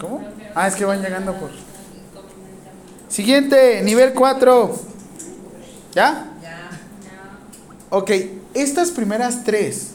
[0.00, 0.22] ¿Cómo?
[0.60, 1.48] Ah, es que van llegando por.
[3.08, 4.78] Siguiente, nivel 4.
[5.94, 6.28] ¿Ya?
[6.42, 6.70] Ya.
[7.88, 8.10] Ok,
[8.52, 9.92] estas primeras tres,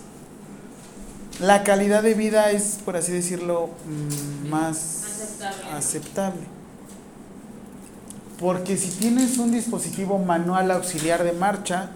[1.40, 5.72] la calidad de vida es, por así decirlo, mm, más Aceptable.
[5.78, 6.42] aceptable.
[8.40, 11.92] Porque si tienes un dispositivo manual auxiliar de marcha,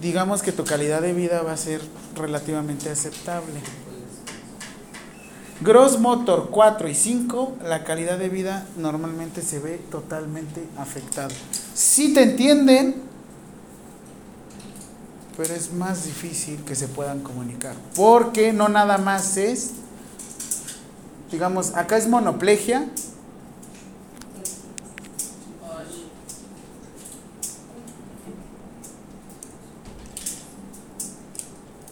[0.00, 1.80] digamos que tu calidad de vida va a ser
[2.14, 3.60] relativamente aceptable.
[5.60, 11.34] Gross Motor 4 y 5, la calidad de vida normalmente se ve totalmente afectada.
[11.74, 13.02] Si te entienden,
[15.36, 17.74] pero es más difícil que se puedan comunicar.
[17.96, 19.70] Porque no nada más es,
[21.32, 22.88] digamos, acá es monoplegia.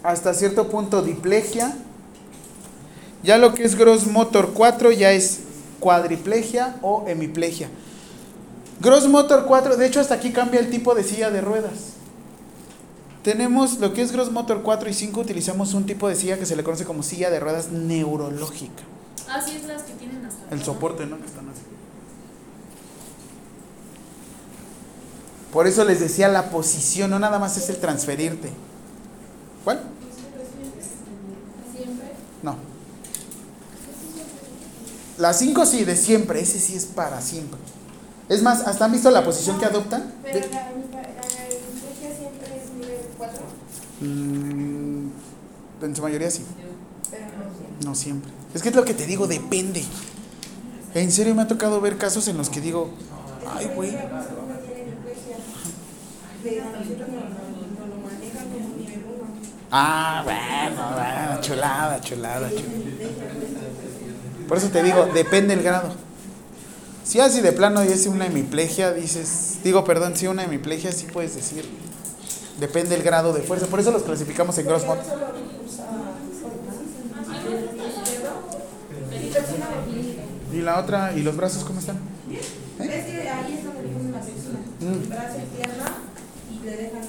[0.05, 1.77] Hasta cierto punto diplegia.
[3.27, 5.41] Ya lo que es Gross Motor 4 ya es
[5.81, 7.69] cuadriplegia o hemiplegia.
[8.79, 11.95] Gross Motor 4, de hecho hasta aquí cambia el tipo de silla de ruedas.
[13.25, 16.47] Tenemos lo que es Gross Motor 4 y 5, utilizamos un tipo de silla que
[16.47, 18.85] se le conoce como silla de ruedas neurológica.
[19.29, 21.19] Así es las que tienen hasta El soporte, ¿no?
[21.19, 21.63] Que están así.
[25.53, 28.51] Por eso les decía la posición, no nada más es el transferirte.
[29.65, 29.81] ¿Cuál?
[32.45, 32.76] No.
[35.19, 37.59] La 5 sí, de siempre, ese sí es para siempre.
[38.29, 40.13] Es más, ¿hasta han visto la posición que adoptan?
[40.23, 43.43] Pero De- la, la, industria siempre es nivel 4,
[44.01, 45.09] Mm,
[45.83, 46.45] en su mayoría sí,
[47.11, 47.87] pero no siempre.
[47.87, 48.31] no siempre.
[48.55, 49.83] Es que es lo que te digo, depende.
[50.95, 52.91] En serio me ha tocado ver casos en los que digo,
[53.55, 53.91] ay, güey.
[53.91, 53.97] Uno
[54.67, 55.37] tiene industria,
[56.43, 59.25] pero nosotros no, no, no lo manejan como nivel 1.
[59.71, 62.86] Ah, bueno, bueno, chulada, chulada, chulada.
[64.49, 65.93] Por eso te digo, depende el grado.
[67.05, 71.07] Si así de plano y es una hemiplegia, dices, digo, perdón, si una hemiplegia sí
[71.13, 71.65] puedes decir,
[72.59, 73.67] depende el grado de fuerza.
[73.67, 74.97] Por eso los clasificamos en gross usa
[80.53, 81.99] Y la otra, ¿y los brazos cómo están?
[82.31, 84.87] Es que ahí la.
[84.87, 85.09] Mm.
[85.09, 85.85] Brazo y pierna
[86.51, 87.03] y le dejan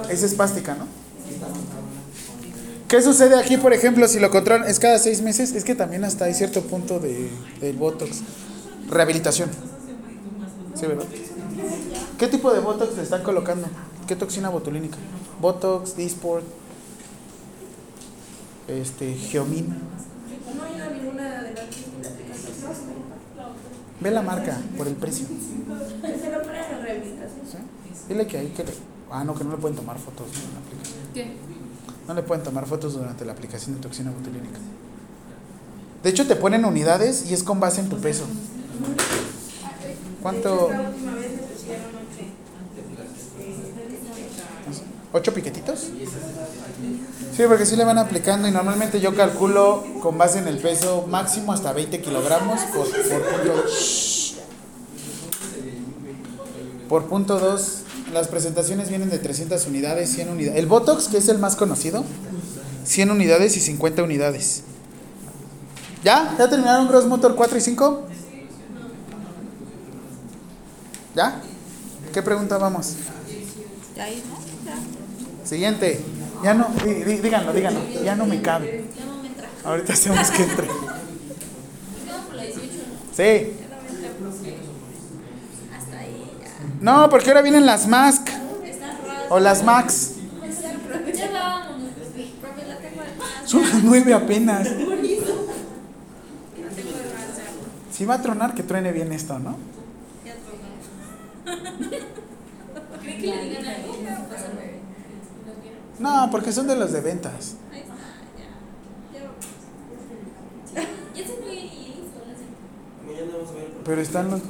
[0.00, 0.12] otra.
[0.12, 0.86] Es espástica, ¿no?
[2.88, 4.66] ¿Qué sucede aquí, por ejemplo, si lo controlan?
[4.66, 7.28] Es cada seis meses, es que también hasta hay cierto punto de,
[7.60, 8.22] del Botox.
[8.88, 9.50] Rehabilitación.
[10.74, 11.04] ¿Sí, verdad?
[12.18, 13.68] ¿Qué tipo de Botox le están colocando?
[14.06, 14.96] ¿Qué toxina botulínica?
[15.38, 16.44] Botox, Dysport,
[18.68, 19.66] este, Geomin.
[20.56, 22.08] No hay ido ninguna de las aplicaciones.
[24.00, 25.26] Ve la marca por el precio.
[25.26, 28.08] Se lo ponen en.
[28.08, 28.72] Dile que ahí que le...
[29.10, 30.26] Ah, no, que no le pueden tomar fotos.
[30.26, 30.48] ¿no?
[30.48, 30.98] en la aplicación.
[31.12, 31.57] ¿Qué?
[32.08, 34.58] No le pueden tomar fotos durante la aplicación de toxina botulínica.
[36.02, 38.24] De hecho, te ponen unidades y es con base en tu peso.
[40.22, 40.68] ¿Cuánto?
[40.68, 40.86] Pusieron
[44.70, 44.82] ocho.
[45.12, 45.88] ¿Ocho piquetitos?
[47.36, 51.06] Sí, porque sí le van aplicando y normalmente yo calculo con base en el peso
[51.08, 53.64] máximo hasta 20 kilogramos por, por punto.
[56.88, 57.82] Por punto 2.
[58.12, 60.58] Las presentaciones vienen de 300 unidades, 100 unidades.
[60.58, 62.04] El Botox, que es el más conocido,
[62.84, 64.62] 100 unidades y 50 unidades.
[66.02, 66.34] ¿Ya?
[66.38, 68.02] ¿Ya terminaron Gross Motor 4 y 5?
[71.14, 71.40] ¿Ya?
[72.12, 72.94] ¿Qué pregunta vamos?
[73.96, 74.38] Ya ahí, ¿no?
[74.70, 75.46] Ya.
[75.46, 76.00] Siguiente.
[76.42, 77.80] Ya no, dí- dí- díganlo, díganlo.
[78.04, 78.84] Ya no me cabe.
[78.96, 79.48] Ya no me entra.
[79.64, 80.66] Ahorita hacemos que entre.
[80.68, 82.72] Quedamos por la 18, ¿no?
[83.16, 83.56] Sí.
[83.58, 84.56] Ya no me entra porque
[85.76, 86.50] hasta ahí ya.
[86.80, 88.28] No, porque ahora vienen las Mask
[89.30, 90.14] o las Max.
[93.44, 94.68] Son las nueve apenas.
[97.92, 99.56] Si va a tronar, que truene bien esto, ¿no?
[100.24, 100.34] Ya
[101.44, 101.82] tronó.
[103.02, 103.64] ¿Creen que le digan.
[105.98, 107.56] No, porque son de los de ventas.
[113.84, 114.40] Pero están los-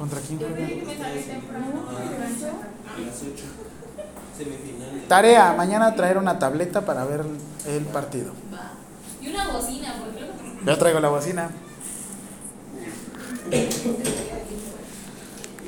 [0.00, 0.64] ¿Contra quién Yo juegan?
[0.66, 1.66] creí que me salí temprano.
[1.90, 3.44] A las 8.
[4.38, 5.02] Semifinal.
[5.06, 7.26] Tarea, mañana traer una tableta para ver
[7.66, 8.32] el partido.
[8.50, 8.70] Va.
[9.20, 9.94] Y una bocina.
[10.64, 11.50] Ya traigo la bocina.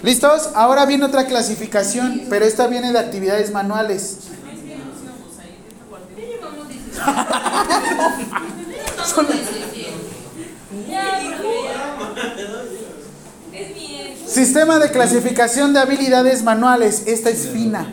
[0.03, 0.51] ¿Listos?
[0.55, 4.17] Ahora viene otra clasificación, pero esta viene de actividades manuales.
[6.17, 6.97] Ya llevamos 17.
[6.97, 7.05] Ya
[8.65, 9.93] llevamos 17.
[10.89, 11.53] Ya, por favor.
[13.53, 13.92] Es.
[14.33, 17.03] Sistema de clasificación de habilidades manuales.
[17.05, 17.87] Esta es fina.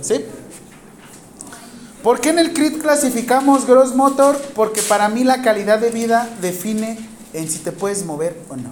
[0.00, 0.24] ¿Sí?
[2.04, 4.40] ¿Por qué en el CRIT clasificamos Gross Motor?
[4.54, 7.00] Porque para mí la calidad de vida define
[7.32, 8.70] en si te puedes mover o no.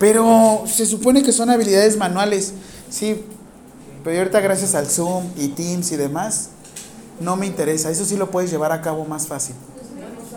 [0.00, 2.54] Pero se supone que son habilidades manuales.
[2.90, 3.24] Sí,
[4.02, 6.48] pero ahorita gracias al Zoom y Teams y demás,
[7.20, 7.88] no me interesa.
[7.92, 9.54] Eso sí lo puedes llevar a cabo más fácil.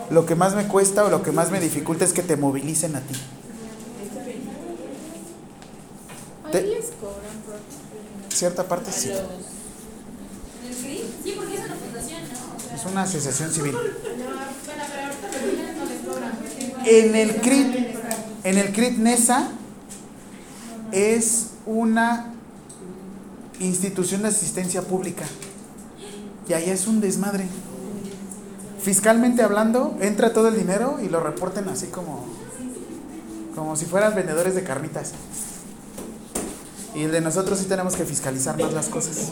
[0.08, 2.94] Lo que más me cuesta o lo que más me dificulta es que te movilicen
[2.94, 3.16] a ti.
[6.52, 9.10] Te- Ahí les cobran por Cierta parte sí.
[11.36, 12.56] Porque es una fundación, ¿no?
[12.56, 13.74] O sea, Es una asociación civil.
[16.86, 17.74] En el CRIT,
[18.44, 19.48] en el CRIT NESA
[20.92, 22.32] es una
[23.60, 25.24] institución de asistencia pública.
[26.48, 27.46] Y allá es un desmadre.
[28.82, 32.24] Fiscalmente hablando, entra todo el dinero y lo reporten así como,
[33.54, 35.12] como si fueran vendedores de carnitas.
[36.94, 39.30] Y el de nosotros sí tenemos que fiscalizar más las cosas.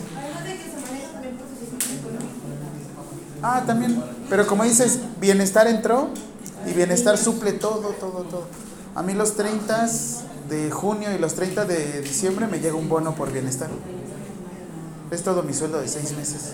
[3.42, 4.02] Ah, también.
[4.28, 6.11] Pero como dices, bienestar entró
[6.66, 8.46] y bienestar suple todo, todo, todo.
[8.94, 9.88] A mí los 30
[10.48, 13.70] de junio y los 30 de diciembre me llega un bono por bienestar.
[15.11, 16.52] Es todo mi sueldo de seis meses.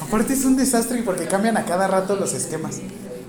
[0.00, 2.80] Aparte es un desastre porque cambian a cada rato los esquemas.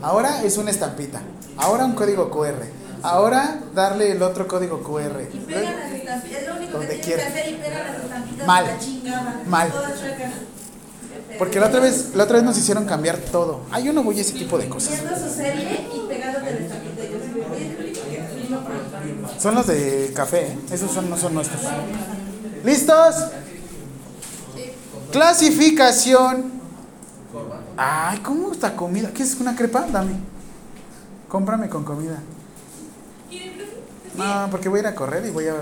[0.03, 1.21] Ahora es una estampita,
[1.57, 2.65] ahora un código QR,
[3.03, 5.21] ahora darle el otro código QR.
[5.33, 7.23] Y pegan las estampitas, es lo único Donde que quiera.
[7.23, 8.65] que hacer y pegan las estampitas Mal.
[8.65, 9.41] de la chingada.
[9.45, 9.73] Mal.
[11.39, 13.61] Porque la otra vez, la otra vez nos hicieron cambiar todo.
[13.71, 14.91] Ah, yo no voy a ese tipo de cosas.
[15.01, 17.03] Viendo su serie y pegándote la estampita.
[17.03, 19.29] Y yo sí, oye, mismo problema.
[19.39, 20.57] Son los de café, ¿eh?
[20.71, 21.61] esos son, no son nuestros.
[22.65, 23.15] ¿Listos?
[25.13, 26.52] Clasificación.
[27.77, 29.11] Ay, ¿cómo está comida?
[29.13, 29.85] ¿Qué es una crepa?
[29.91, 30.13] Dame.
[31.27, 32.19] Cómprame con comida.
[34.15, 35.55] No, porque voy a ir a correr y voy a...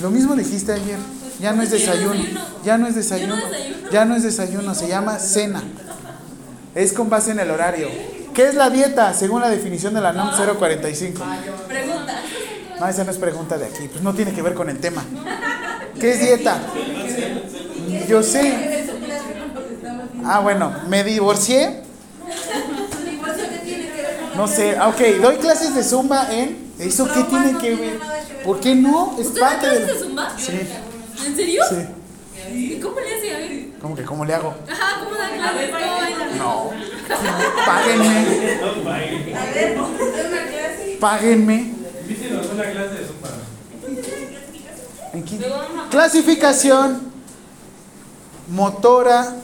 [0.00, 0.98] Lo mismo dijiste ayer.
[1.40, 2.22] Ya no es desayuno.
[2.64, 3.36] Ya no es desayuno.
[3.90, 4.74] Ya no es desayuno.
[4.74, 5.62] Se llama cena.
[6.74, 7.88] Es con base en el horario.
[8.34, 9.14] ¿Qué es la dieta?
[9.14, 11.24] Según la definición de la NOM 045.
[11.66, 12.22] Pregunta.
[12.78, 13.88] No, esa no es pregunta de aquí.
[13.88, 15.04] Pues no tiene que ver con el tema.
[16.00, 16.58] ¿Qué es dieta?
[18.08, 18.79] Yo sé.
[20.24, 21.82] Ah, bueno, me divorcié.
[22.92, 24.76] Su divorcio, ¿qué tiene que ver con No sé.
[24.78, 26.70] Ah, Ok, doy clases de zumba en.
[26.78, 27.98] ¿Eso qué tiene que ver?
[28.44, 29.14] ¿Por qué no?
[29.18, 29.76] Es ¿Usted da parte de.
[29.76, 30.32] clases de zumba?
[30.38, 30.60] Sí,
[31.26, 31.62] ¿En serio?
[31.68, 31.86] sí.
[32.52, 33.34] ¿Y cómo le hace?
[33.34, 33.68] A ver.
[33.80, 34.54] ¿Cómo que cómo le hago?
[34.70, 35.70] Ajá, ¿cómo da clases?
[36.38, 36.70] No.
[37.66, 38.06] Páguenme.
[39.36, 40.96] A ver, de una clase.
[41.00, 41.74] Páguenme.
[42.52, 43.28] Una clase de zumba.
[45.12, 45.38] ¿En qué?
[45.90, 47.10] Clasificación
[48.48, 49.34] motora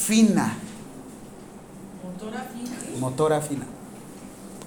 [0.00, 0.56] fina.
[2.02, 2.98] Motora fina.
[2.98, 3.66] Motora fina.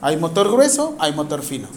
[0.02, 1.68] Hay motor grueso, hay motor fino.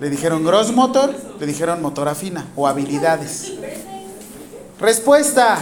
[0.00, 3.52] Le dijeron gross motor, le dijeron motora fina o habilidades.
[4.78, 5.58] Respuesta.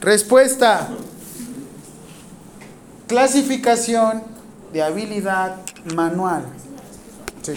[0.00, 0.88] Respuesta.
[3.06, 4.22] Clasificación
[4.72, 5.56] de habilidad
[5.94, 6.44] manual.
[7.42, 7.52] Sí.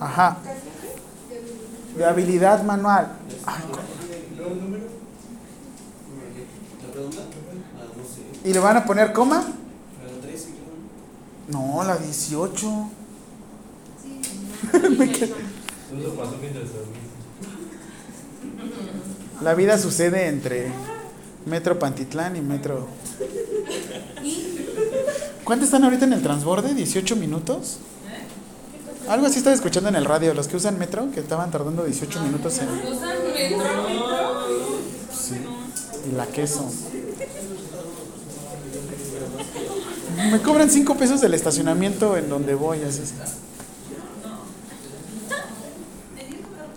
[0.00, 0.36] Ajá.
[1.96, 3.12] De habilidad manual.
[3.46, 3.78] Ay, co-
[6.86, 7.20] ¿La pregunta?
[7.78, 8.48] Ah, no sé.
[8.48, 9.36] ¿Y le van a poner coma?
[9.42, 11.60] La 13, creo.
[11.60, 12.90] No, la 18.
[14.72, 14.78] Todo
[16.00, 16.98] eso pasó mientras dormí.
[19.42, 20.70] La vida sucede entre
[21.46, 22.86] Metro Pantitlán y Metro.
[25.42, 26.70] ¿Cuánto están ahorita en el transborde?
[26.70, 27.78] ¿18 minutos?
[29.08, 32.22] Algo así estaba escuchando en el radio, los que usan metro, que estaban tardando 18
[32.22, 32.68] minutos en...
[32.68, 34.46] ¿Usan metro?
[35.12, 35.34] Sí.
[36.08, 36.70] Y la queso.
[40.30, 43.12] Me cobran 5 pesos del estacionamiento en donde voy, así es.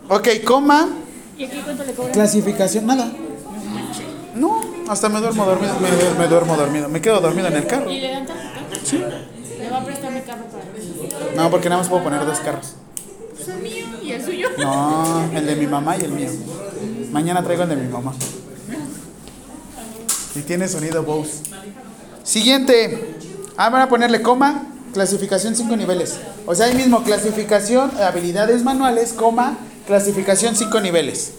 [0.09, 1.04] Ok, coma.
[1.37, 2.13] ¿Y aquí cuánto le cobran?
[2.13, 3.11] Clasificación, nada.
[4.35, 5.73] No, hasta me duermo dormido.
[5.79, 6.89] Me, me duermo dormido.
[6.89, 7.89] Me quedo dormido en el carro.
[7.89, 8.55] ¿Y le dan tarjeta?
[8.83, 9.03] Sí.
[9.59, 12.75] Le va a prestar mi carro para No, porque nada más puedo poner dos carros.
[13.47, 14.49] El mío y el suyo.
[14.57, 16.29] No, el de mi mamá y el mío.
[17.11, 18.13] Mañana traigo el de mi mamá.
[20.35, 21.43] Y tiene sonido Bose.
[22.23, 23.15] Siguiente.
[23.57, 26.17] Ah, van a ponerle coma, clasificación 5 niveles.
[26.45, 31.33] O sea, ahí mismo, clasificación, habilidades manuales, coma, clasificación 5 niveles.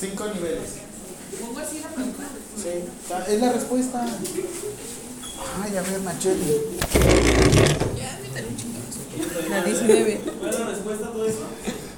[0.00, 0.68] Cinco niveles.
[1.40, 2.24] Pongo así la pregunta.
[2.56, 4.06] Sí, es la respuesta.
[5.62, 6.60] Ay, a ver, Nacheli.
[9.48, 10.20] La 19.
[10.38, 11.38] ¿Cuál es la respuesta a todo eso?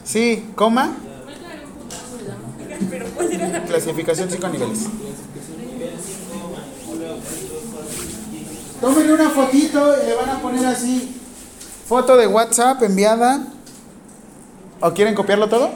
[0.04, 0.96] Sí, coma.
[3.66, 4.78] Clasificación 5 niveles.
[8.80, 11.17] Tómenle una fotito y le van a poner así.
[11.88, 13.46] Foto de WhatsApp enviada.
[14.80, 15.70] ¿O quieren copiarlo todo?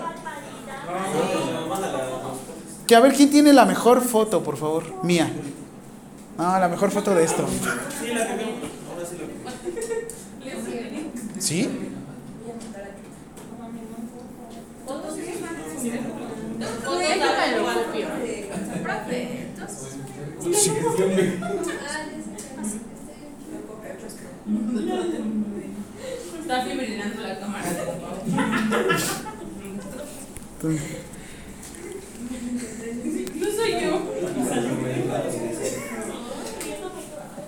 [2.87, 4.85] Que a ver quién tiene la mejor foto, por favor.
[5.03, 5.33] Mía.
[6.37, 7.47] No, la mejor foto de esto.
[7.49, 8.27] Sí, sí la
[11.41, 11.71] ¿Sí?
[16.99, 18.07] Déjame lo copio.
[26.53, 27.65] Está fibrilando la cámara.
[33.35, 34.03] No soy yo.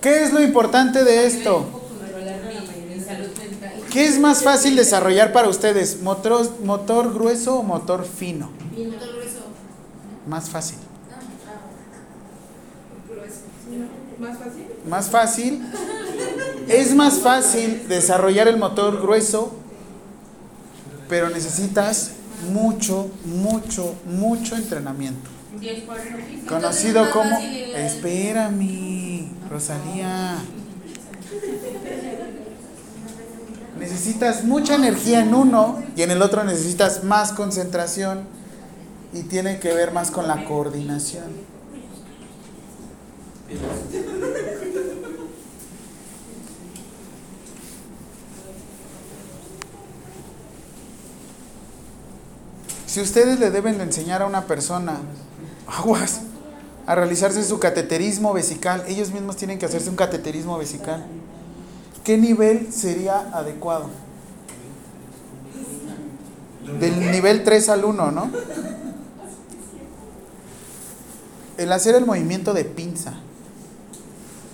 [0.00, 1.82] ¿Qué es lo importante de esto?
[3.92, 6.00] ¿Qué es más fácil desarrollar para ustedes?
[6.00, 8.52] ¿Motor, motor grueso o motor fino?
[10.26, 10.78] Más fácil.
[14.18, 14.66] ¿Más fácil?
[14.88, 15.62] Más fácil.
[16.68, 19.54] Es más fácil desarrollar el motor grueso,
[21.08, 22.12] pero necesitas
[22.52, 25.30] mucho, mucho, mucho entrenamiento.
[26.48, 27.38] Conocido como...
[27.38, 30.38] Espérame, Rosalía.
[33.78, 38.22] Necesitas mucha energía en uno y en el otro necesitas más concentración
[39.12, 41.53] y tiene que ver más con la coordinación.
[52.94, 55.00] Si ustedes le deben de enseñar a una persona,
[55.66, 56.20] aguas,
[56.86, 61.04] a realizarse su cateterismo vesical, ellos mismos tienen que hacerse un cateterismo vesical.
[62.04, 63.90] ¿Qué nivel sería adecuado?
[66.78, 68.30] Del nivel 3 al 1, ¿no?
[71.58, 73.14] El hacer el movimiento de pinza.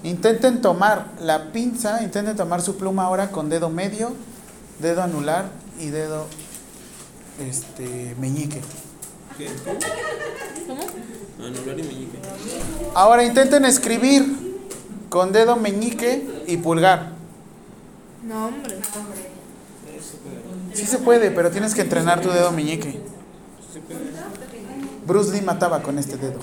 [0.02, 4.12] Intenten tomar la pinza, intenten tomar su pluma ahora con dedo medio,
[4.78, 6.26] dedo anular y dedo
[7.38, 8.62] este meñique.
[9.36, 9.48] ¿Qué?
[11.38, 12.18] Anular y meñique.
[12.94, 14.24] Ahora intenten escribir
[15.10, 17.12] con dedo meñique y pulgar.
[18.26, 18.78] No, hombre.
[20.72, 23.00] Sí se puede, pero tienes que entrenar tu dedo meñique.
[25.06, 26.38] Bruce Lee mataba con este dedo.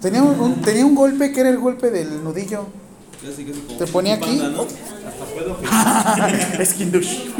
[0.00, 2.66] Tenía un, un- tenía un golpe que era el golpe del nudillo.
[3.22, 4.38] Casi, casi como Te ponía aquí.
[4.38, 4.66] panda, ¿no?
[6.62, 7.18] es Kindush.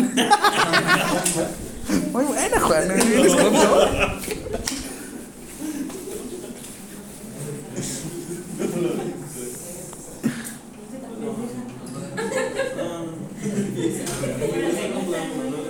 [2.12, 2.88] Muy buena, Juan.
[2.88, 3.86] ¿Les cuento?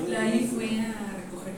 [0.08, 0.22] La
[0.52, 1.54] fue a recoger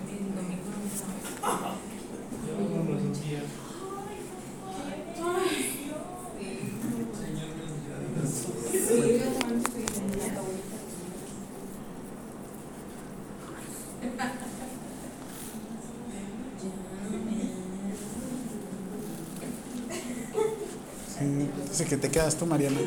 [21.83, 22.79] dice que te quedas tú, Mariana.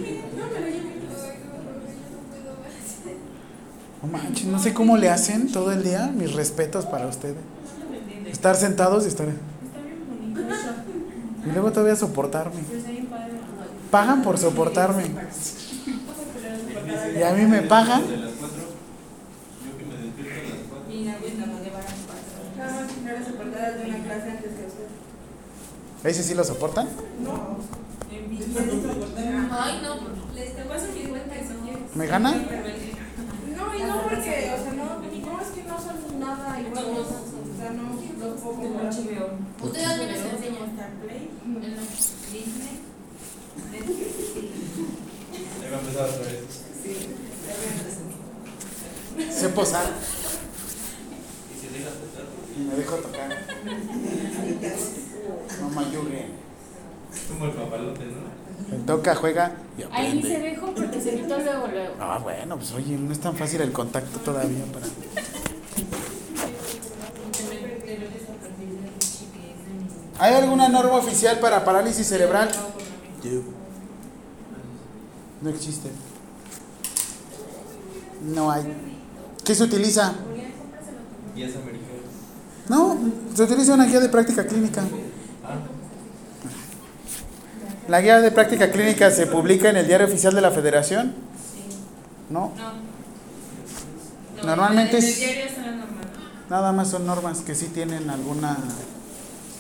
[4.01, 6.11] No manches, no sé cómo le hacen todo el día.
[6.15, 7.35] Mis respetos para ustedes.
[8.27, 9.27] Estar sentados y estar.
[11.45, 12.61] Y luego todavía soportarme.
[13.91, 15.03] Pagan por soportarme.
[17.17, 18.01] Y a mí me pagan.
[26.03, 26.09] No.
[26.09, 26.87] ¿Ese sí lo soportan?
[29.51, 29.95] Ay, no,
[30.35, 30.85] Les te paso.
[31.95, 32.31] ¿Me gana?
[32.31, 36.89] No, y no porque, o sea, no, no es que no son nada iguales.
[36.89, 37.83] O sea, no,
[38.19, 38.93] los puedo comparar.
[39.61, 40.75] ¿Ustedes a quiénes enseñan?
[41.01, 41.29] Play.
[42.31, 42.75] Disney.
[45.63, 46.63] Ahí va a empezar otra vez.
[49.33, 49.85] Sé posar
[51.53, 51.93] Y si dejas
[52.57, 53.29] me dejo tocar.
[55.61, 55.83] Mamá.
[57.29, 58.75] Como el papalote, ¿no?
[58.75, 60.49] Él toca, juega y Ahí ni se aprende.
[60.51, 61.93] dejó porque se quitó luego, luego.
[61.99, 64.85] Ah, bueno, pues oye, no es tan fácil el contacto todavía para.
[70.17, 72.49] ¿Hay alguna norma oficial para parálisis cerebral?
[75.41, 75.89] No existe.
[78.23, 78.63] No hay.
[79.43, 80.13] ¿Qué se utiliza?
[81.35, 81.85] Guías americanos.
[82.69, 82.97] No,
[83.35, 84.83] se utiliza una guía de práctica clínica.
[87.87, 91.13] La guía de práctica clínica se publica en el diario oficial de la Federación.
[92.29, 92.85] No, No.
[94.37, 95.87] No, Normalmente en es- el diario está normal.
[96.49, 98.57] nada más son normas que sí tienen alguna,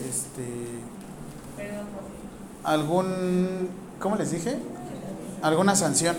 [0.09, 0.43] este,
[1.55, 1.85] Perdón
[2.63, 3.69] algún,
[3.99, 4.57] ¿cómo les dije?
[5.41, 6.15] Alguna sanción.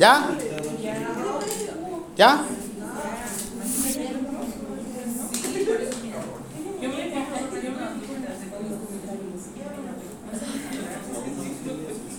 [0.00, 0.30] ¿Ya?
[2.16, 2.42] ¿Ya?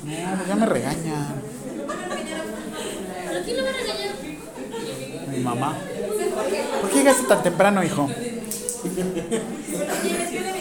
[0.06, 1.42] No, ya me regañan.
[5.32, 5.76] Mi mamá.
[6.82, 8.08] ¿Por qué llegaste tan temprano, hijo?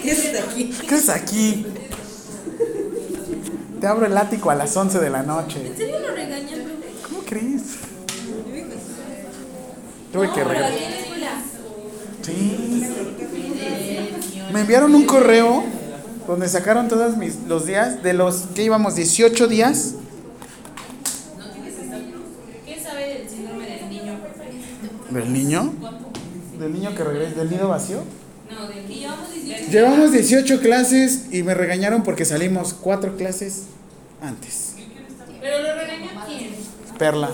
[0.01, 0.73] ¿Qué haces aquí?
[0.89, 1.67] ¿Qué es aquí?
[3.79, 5.67] Te abro el ático a las 11 de la noche.
[5.67, 6.60] ¿En serio lo regañan,
[7.31, 7.61] crees?
[10.11, 10.69] Tuve que escuela.
[12.21, 12.87] Sí.
[14.51, 15.63] Me enviaron un correo
[16.27, 19.95] donde sacaron todos mis, los días, de los que íbamos 18 días.
[22.65, 24.19] ¿Quién sabe del síndrome del niño?
[25.09, 25.73] ¿Del niño?
[26.59, 27.35] ¿Del niño que regresa?
[27.35, 28.03] ¿Del nido vacío?
[28.51, 29.09] No, del niño.
[29.09, 29.71] Llevamos 18.
[29.71, 33.63] Llevamos 18 clases y me regañaron porque salimos cuatro clases
[34.21, 34.75] antes.
[35.39, 36.71] Pero lo regañó quién?
[37.01, 37.31] Perla.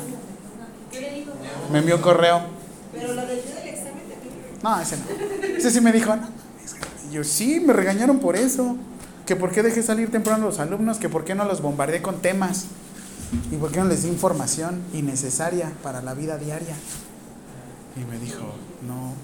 [0.93, 1.31] ¿Qué le dijo?
[1.73, 2.39] Me envió correo.
[2.93, 4.33] Pero lo del día del examen también.
[4.63, 5.03] No, ese no.
[5.57, 6.29] Ese sí me dijo, no.
[7.09, 8.77] Y Yo sí, me regañaron por eso.
[9.25, 12.01] Que por qué dejé salir temprano a los alumnos, que por qué no los bombardeé
[12.01, 12.67] con temas.
[13.51, 16.77] Y por qué no les di información innecesaria para la vida diaria.
[17.97, 18.45] Y me dijo,
[18.87, 19.15] no.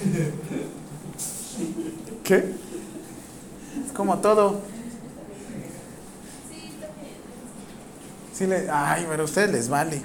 [2.24, 2.54] ¿Qué?
[3.84, 4.62] Es como todo.
[8.40, 10.00] Sí le, ay, pero a ustedes les vale.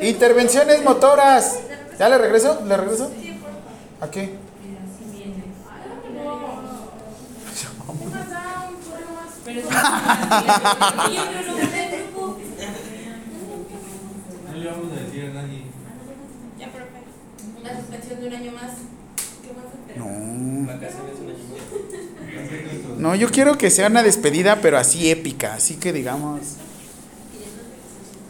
[0.00, 1.58] Intervenciones motoras.
[1.98, 2.62] ¿Ya le regreso?
[2.64, 3.10] ¿Le regreso?
[4.00, 4.38] ¿A qué?
[14.46, 15.64] No le vamos a decir a nadie.
[16.58, 17.02] Ya, profe.
[17.60, 18.72] Una suspensión de un año más.
[19.42, 19.66] ¿Qué más?
[19.94, 20.72] No.
[20.72, 21.27] Vacaciones.
[22.98, 25.54] No, yo quiero que sea una despedida, pero así épica.
[25.54, 26.40] Así que digamos.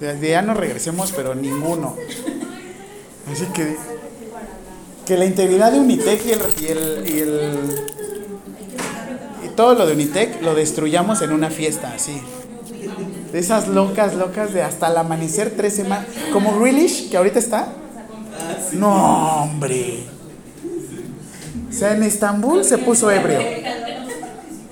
[0.01, 1.97] Desde ya no regresemos, pero ninguno.
[3.33, 3.77] Así que.
[5.07, 6.41] Que la integridad de Unitec y el.
[6.61, 7.87] Y, el, y, el-
[9.57, 12.21] todo lo de Unitec lo destruyamos en una fiesta, así.
[13.33, 16.07] De esas locas, locas de hasta el amanecer tres semanas.
[16.33, 17.73] Como Grealish, que ahorita está.
[18.73, 20.05] No, hombre.
[21.69, 23.41] O sea, en Estambul se puso ebrio.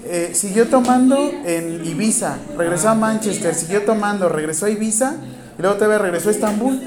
[0.08, 5.16] Eh, siguió tomando en Ibiza, regresó a Manchester, siguió tomando, regresó a Ibiza
[5.58, 6.80] y luego todavía regresó a Estambul.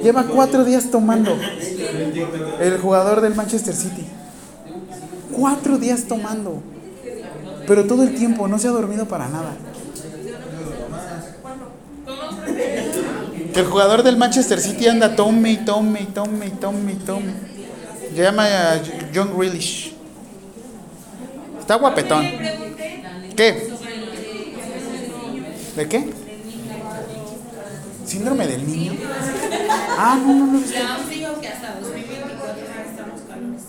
[0.00, 1.36] Lleva cuatro días tomando
[2.60, 4.04] el jugador del Manchester City.
[5.32, 6.62] Cuatro días tomando.
[7.66, 9.52] Pero todo el tiempo, no se ha dormido para nada.
[13.52, 16.96] Que el jugador del Manchester City anda tome y tome y tome y tome y
[16.96, 17.34] tome.
[18.14, 19.91] Llama eh, John Grealish.
[21.62, 22.26] Está guapetón.
[23.36, 23.70] ¿Qué?
[25.76, 26.12] ¿De qué?
[28.04, 28.94] ¿Síndrome del niño?
[29.96, 30.58] Ah, no, no, no.
[30.58, 33.62] La OMS dijo que hasta 2024 van a estar los calores.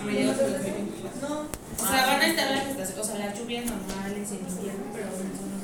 [0.00, 1.46] A mediados de 2024.
[1.76, 5.06] O sea, van a estar las estaciones, o sea, las lluvias normales en invierno, pero
[5.06, 5.60] en zonas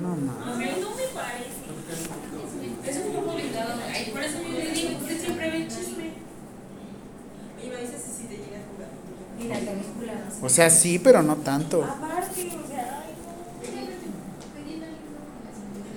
[0.00, 0.32] No, no.
[0.40, 1.68] No me parece.
[2.88, 3.72] Eso fue publicado.
[3.92, 6.16] Ay, por eso yo le digo, usted siempre ve el chisme.
[7.60, 8.88] Oye, me dices si te llega a jugar.
[9.38, 10.31] Mira, la película.
[10.42, 11.84] O sea, sí, pero no tanto.
[11.84, 13.04] Aparte, o sea.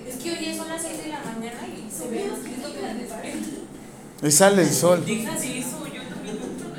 [0.07, 2.69] Es que hoy son las 6 de la mañana y se ve escrito
[4.21, 5.03] que Y sale el sol.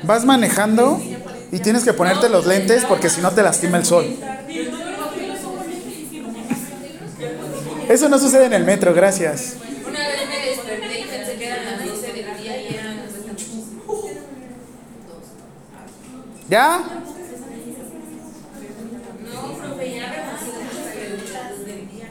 [0.03, 0.99] Vas manejando
[1.51, 4.05] y tienes que ponerte los lentes porque si no te lastima el sol.
[7.89, 9.55] Eso no sucede en el metro, gracias.
[9.87, 13.07] Una vez me desperté y pensé que eran las 12 del día y eran las
[16.49, 16.79] ¿Ya?
[19.23, 20.51] No, profe, ya reconozco
[21.65, 22.09] del día.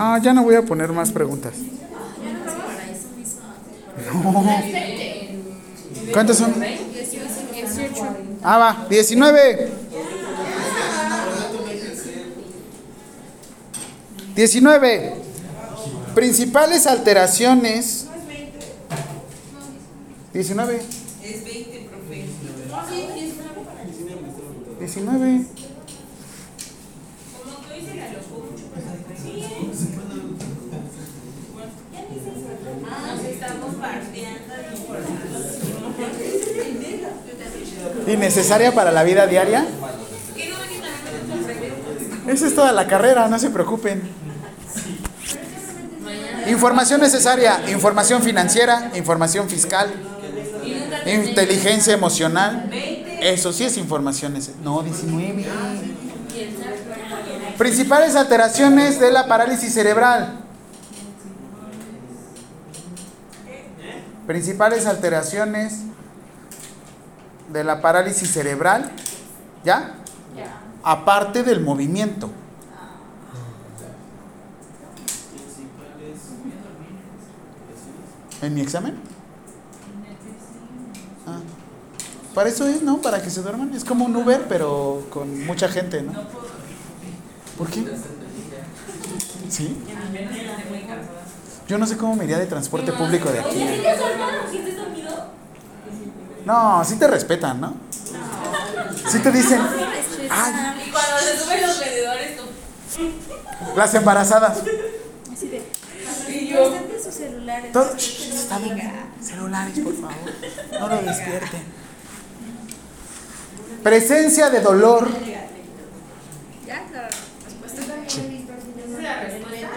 [0.00, 1.52] No, ya no voy a poner más preguntas.
[4.14, 4.46] No.
[6.10, 6.54] ¿Cuántos son?
[8.42, 9.68] Ah, va, 19.
[14.34, 15.14] 19.
[16.14, 18.06] Principales alteraciones.
[20.32, 20.82] 19.
[21.22, 22.24] Es 20, profe.
[24.78, 25.59] 19.
[38.10, 38.14] Información.
[38.14, 39.66] ¿Innecesaria para la vida diaria?
[40.36, 40.80] ¿Qué no venís
[42.26, 44.02] a Esa es toda la carrera, no se preocupen.
[46.48, 49.88] Información necesaria, información financiera, información fiscal,
[51.06, 52.70] inteligencia emocional.
[53.20, 54.62] Eso sí es información necesaria.
[54.64, 55.46] No, 19.
[57.58, 60.40] Principales alteraciones de la parálisis cerebral.
[64.26, 65.80] Principales alteraciones
[67.52, 68.90] de la parálisis cerebral.
[69.64, 69.94] ¿Ya?
[70.82, 72.30] Aparte del movimiento.
[78.42, 78.94] ¿En mi examen?
[81.26, 81.40] Ah.
[82.34, 83.02] Para eso es, ¿no?
[83.02, 83.74] Para que se duerman.
[83.74, 86.12] Es como un Uber, pero con mucha gente, ¿no?
[87.58, 87.84] ¿Por qué?
[89.50, 89.76] ¿Sí?
[91.68, 93.64] Yo no sé cómo me iría de transporte público de aquí.
[96.44, 97.74] No, sí te respetan, ¿no?
[99.10, 99.60] Sí te dicen,
[100.30, 102.44] ay, Y cuando se suben los vendedores, tú.
[103.76, 104.58] las embarazadas.
[106.28, 106.72] Y yo.
[107.02, 107.72] sus celulares.
[107.72, 108.92] Todo, Shh, está bien.
[109.20, 110.16] Celulares, por favor.
[110.78, 111.62] No lo despierten.
[113.82, 115.08] Presencia de dolor.
[116.66, 117.08] Ya, la.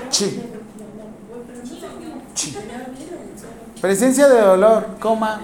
[0.09, 0.43] Sí.
[3.81, 5.41] Presencia de dolor, coma.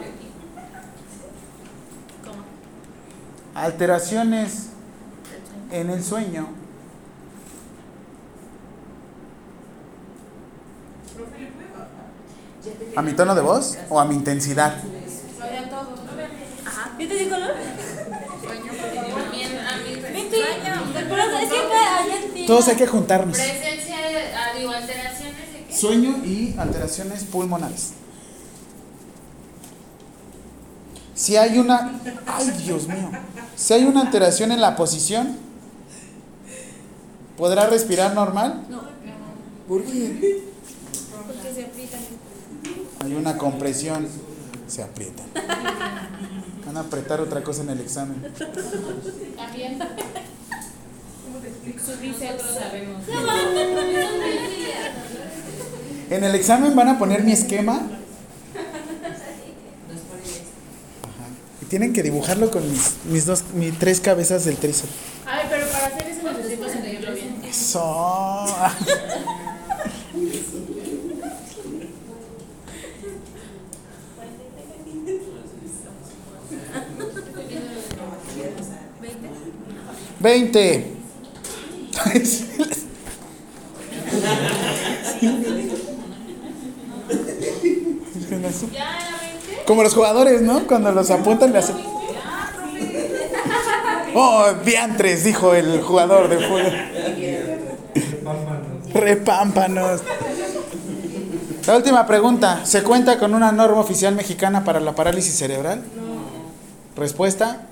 [3.60, 4.70] Alteraciones
[5.70, 6.48] en el sueño.
[12.96, 14.76] ¿A mi tono de voz o a mi intensidad?
[22.48, 23.38] Todos hay que juntarnos.
[23.40, 23.44] ah?
[25.70, 27.99] Sueño y alteraciones pulmonares.
[31.20, 32.00] Si hay una.
[32.26, 33.12] ¡Ay, Dios mío!
[33.58, 35.36] Si hay una alteración en la posición,
[37.38, 38.64] ¿podrá respirar normal?
[38.70, 38.84] No,
[39.68, 40.44] ¿Por qué?
[41.28, 42.00] porque se aprietan.
[43.04, 44.08] Hay una compresión.
[44.70, 45.24] Se aprieta.
[46.66, 48.24] Van a apretar otra cosa en el examen.
[49.36, 49.78] También.
[51.68, 53.04] Nosotros sabemos.
[56.10, 57.74] En el examen van a poner mi esquema.
[57.74, 57.90] Ajá.
[61.59, 64.92] Y tienen que dibujarlo con mis, mis dos, mis tres cabezas del tríceps.
[65.26, 67.42] Ay, pero para hacer eso necesito sentirlo bien.
[67.48, 68.46] Eso.
[80.20, 81.00] Veinte.
[89.70, 90.66] Como los jugadores, ¿no?
[90.66, 91.76] Cuando los apuntan le hacen.
[94.16, 96.74] Oh, diantres, dijo el jugador de fútbol.
[98.96, 100.02] Repámpanos.
[101.68, 102.66] La última pregunta.
[102.66, 105.84] ¿Se cuenta con una norma oficial mexicana para la parálisis cerebral?
[106.96, 107.68] Respuesta.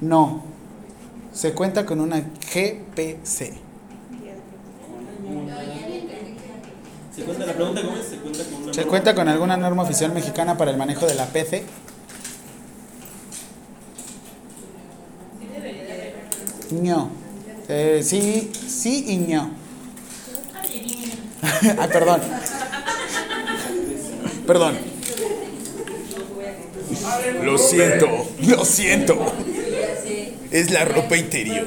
[0.00, 0.42] No.
[1.32, 3.52] Se cuenta con una GPC.
[7.20, 8.06] ¿Se cuenta la pregunta cómo es?
[8.06, 11.14] ¿Se cuenta con una ¿Se cuenta con alguna norma oficial mexicana para el manejo de
[11.14, 11.64] la PC?
[16.70, 17.10] No.
[17.68, 19.50] Eh, sí, sí y no.
[21.78, 22.22] Ay, perdón.
[24.46, 24.78] Perdón.
[27.42, 28.06] Lo siento,
[28.46, 29.34] lo siento.
[30.50, 31.66] Es la ropa interior.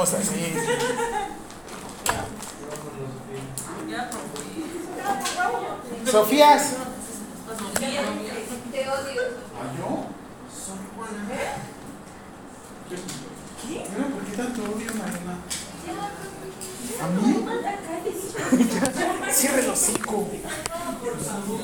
[0.00, 0.54] así.
[6.10, 6.74] Sofías.
[8.72, 9.22] Te odio.
[14.36, 14.90] tanto odio,
[17.02, 17.46] ¿A mí?
[19.32, 20.26] Cierre el hocico.
[21.02, 21.61] Por favor.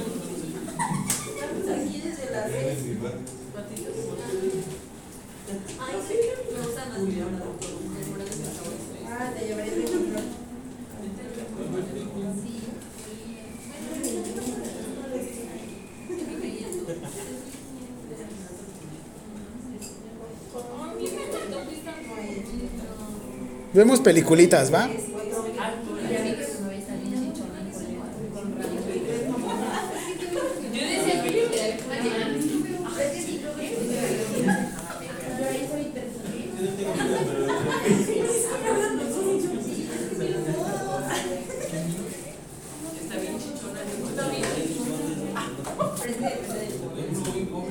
[23.78, 24.88] Vemos peliculitas, ¿va?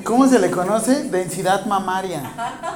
[0.04, 1.04] ¿Cómo se le conoce?
[1.10, 2.67] Densidad mamaria.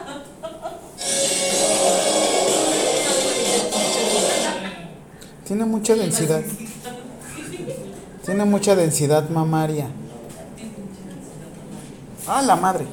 [5.53, 6.41] Tiene mucha densidad.
[8.25, 9.87] Tiene mucha densidad mamaria.
[12.27, 12.87] Ah, la madre.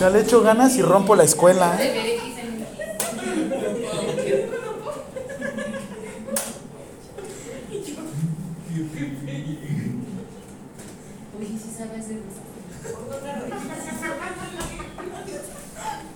[0.00, 1.76] O le echo ganas y rompo la escuela.
[1.78, 1.91] ¿eh?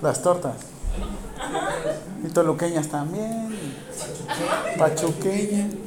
[0.07, 0.55] Las tortas.
[2.25, 3.59] Y toluqueñas también.
[4.79, 5.73] Pachuqueñas.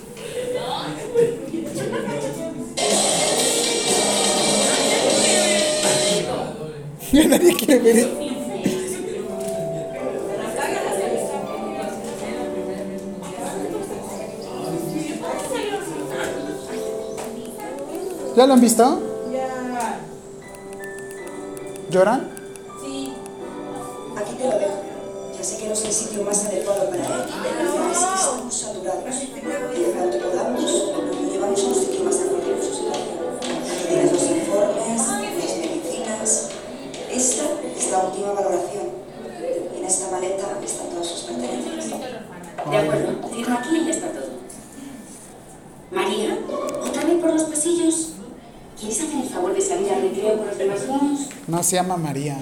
[7.12, 7.56] Ya nadie
[18.36, 19.02] ¿Ya lo han visto?
[21.90, 22.29] ¿Lloran?
[51.70, 52.36] se llama María.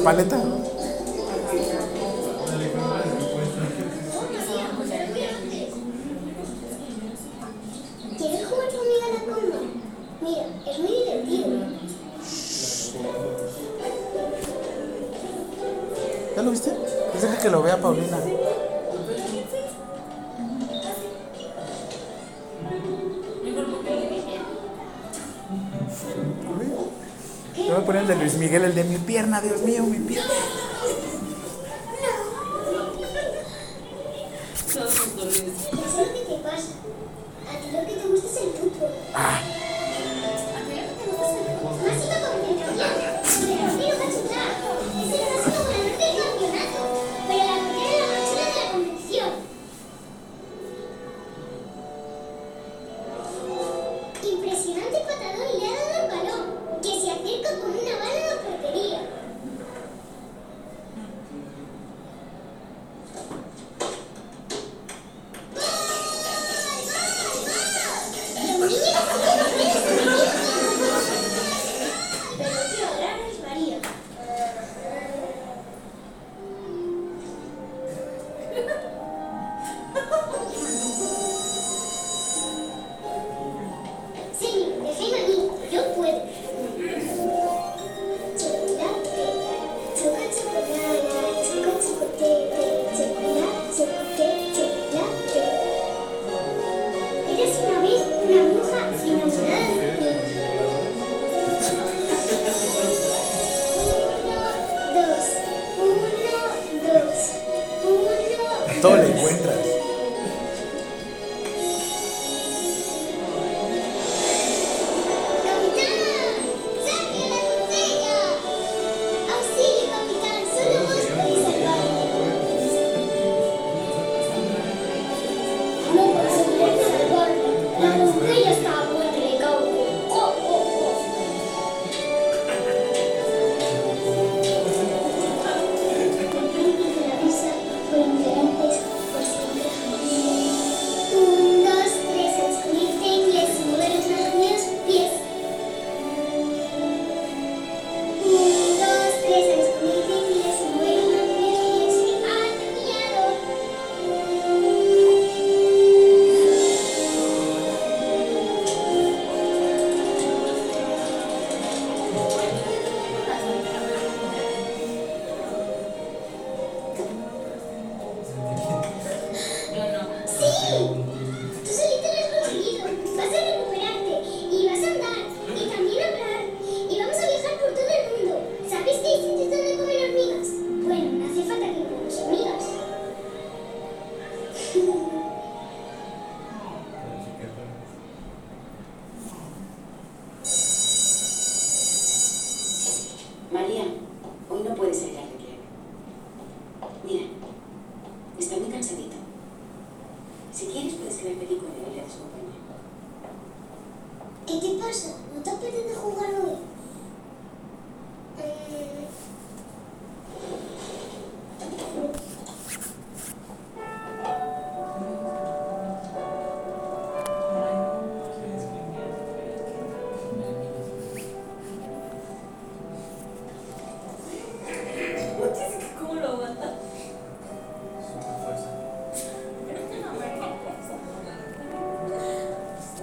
[0.00, 0.59] paletas.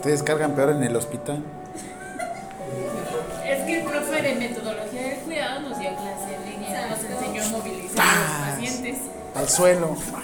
[0.07, 1.43] ¿Ustedes cargan peor en el hospital?
[3.45, 7.43] Es que el profe de metodología del cuidado nos dio clase en línea, nos enseñó
[7.43, 8.99] a movilizar a los pacientes.
[9.35, 9.97] Al suelo.
[10.15, 10.21] Ah.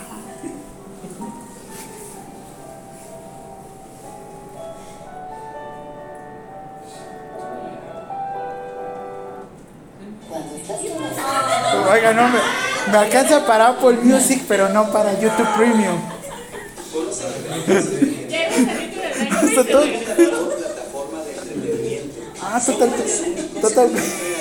[11.92, 12.40] Oiga, no, me,
[12.90, 16.00] me alcanza para Apple Music, pero no para YouTube Premium.
[22.66, 22.90] total,
[23.62, 24.33] total.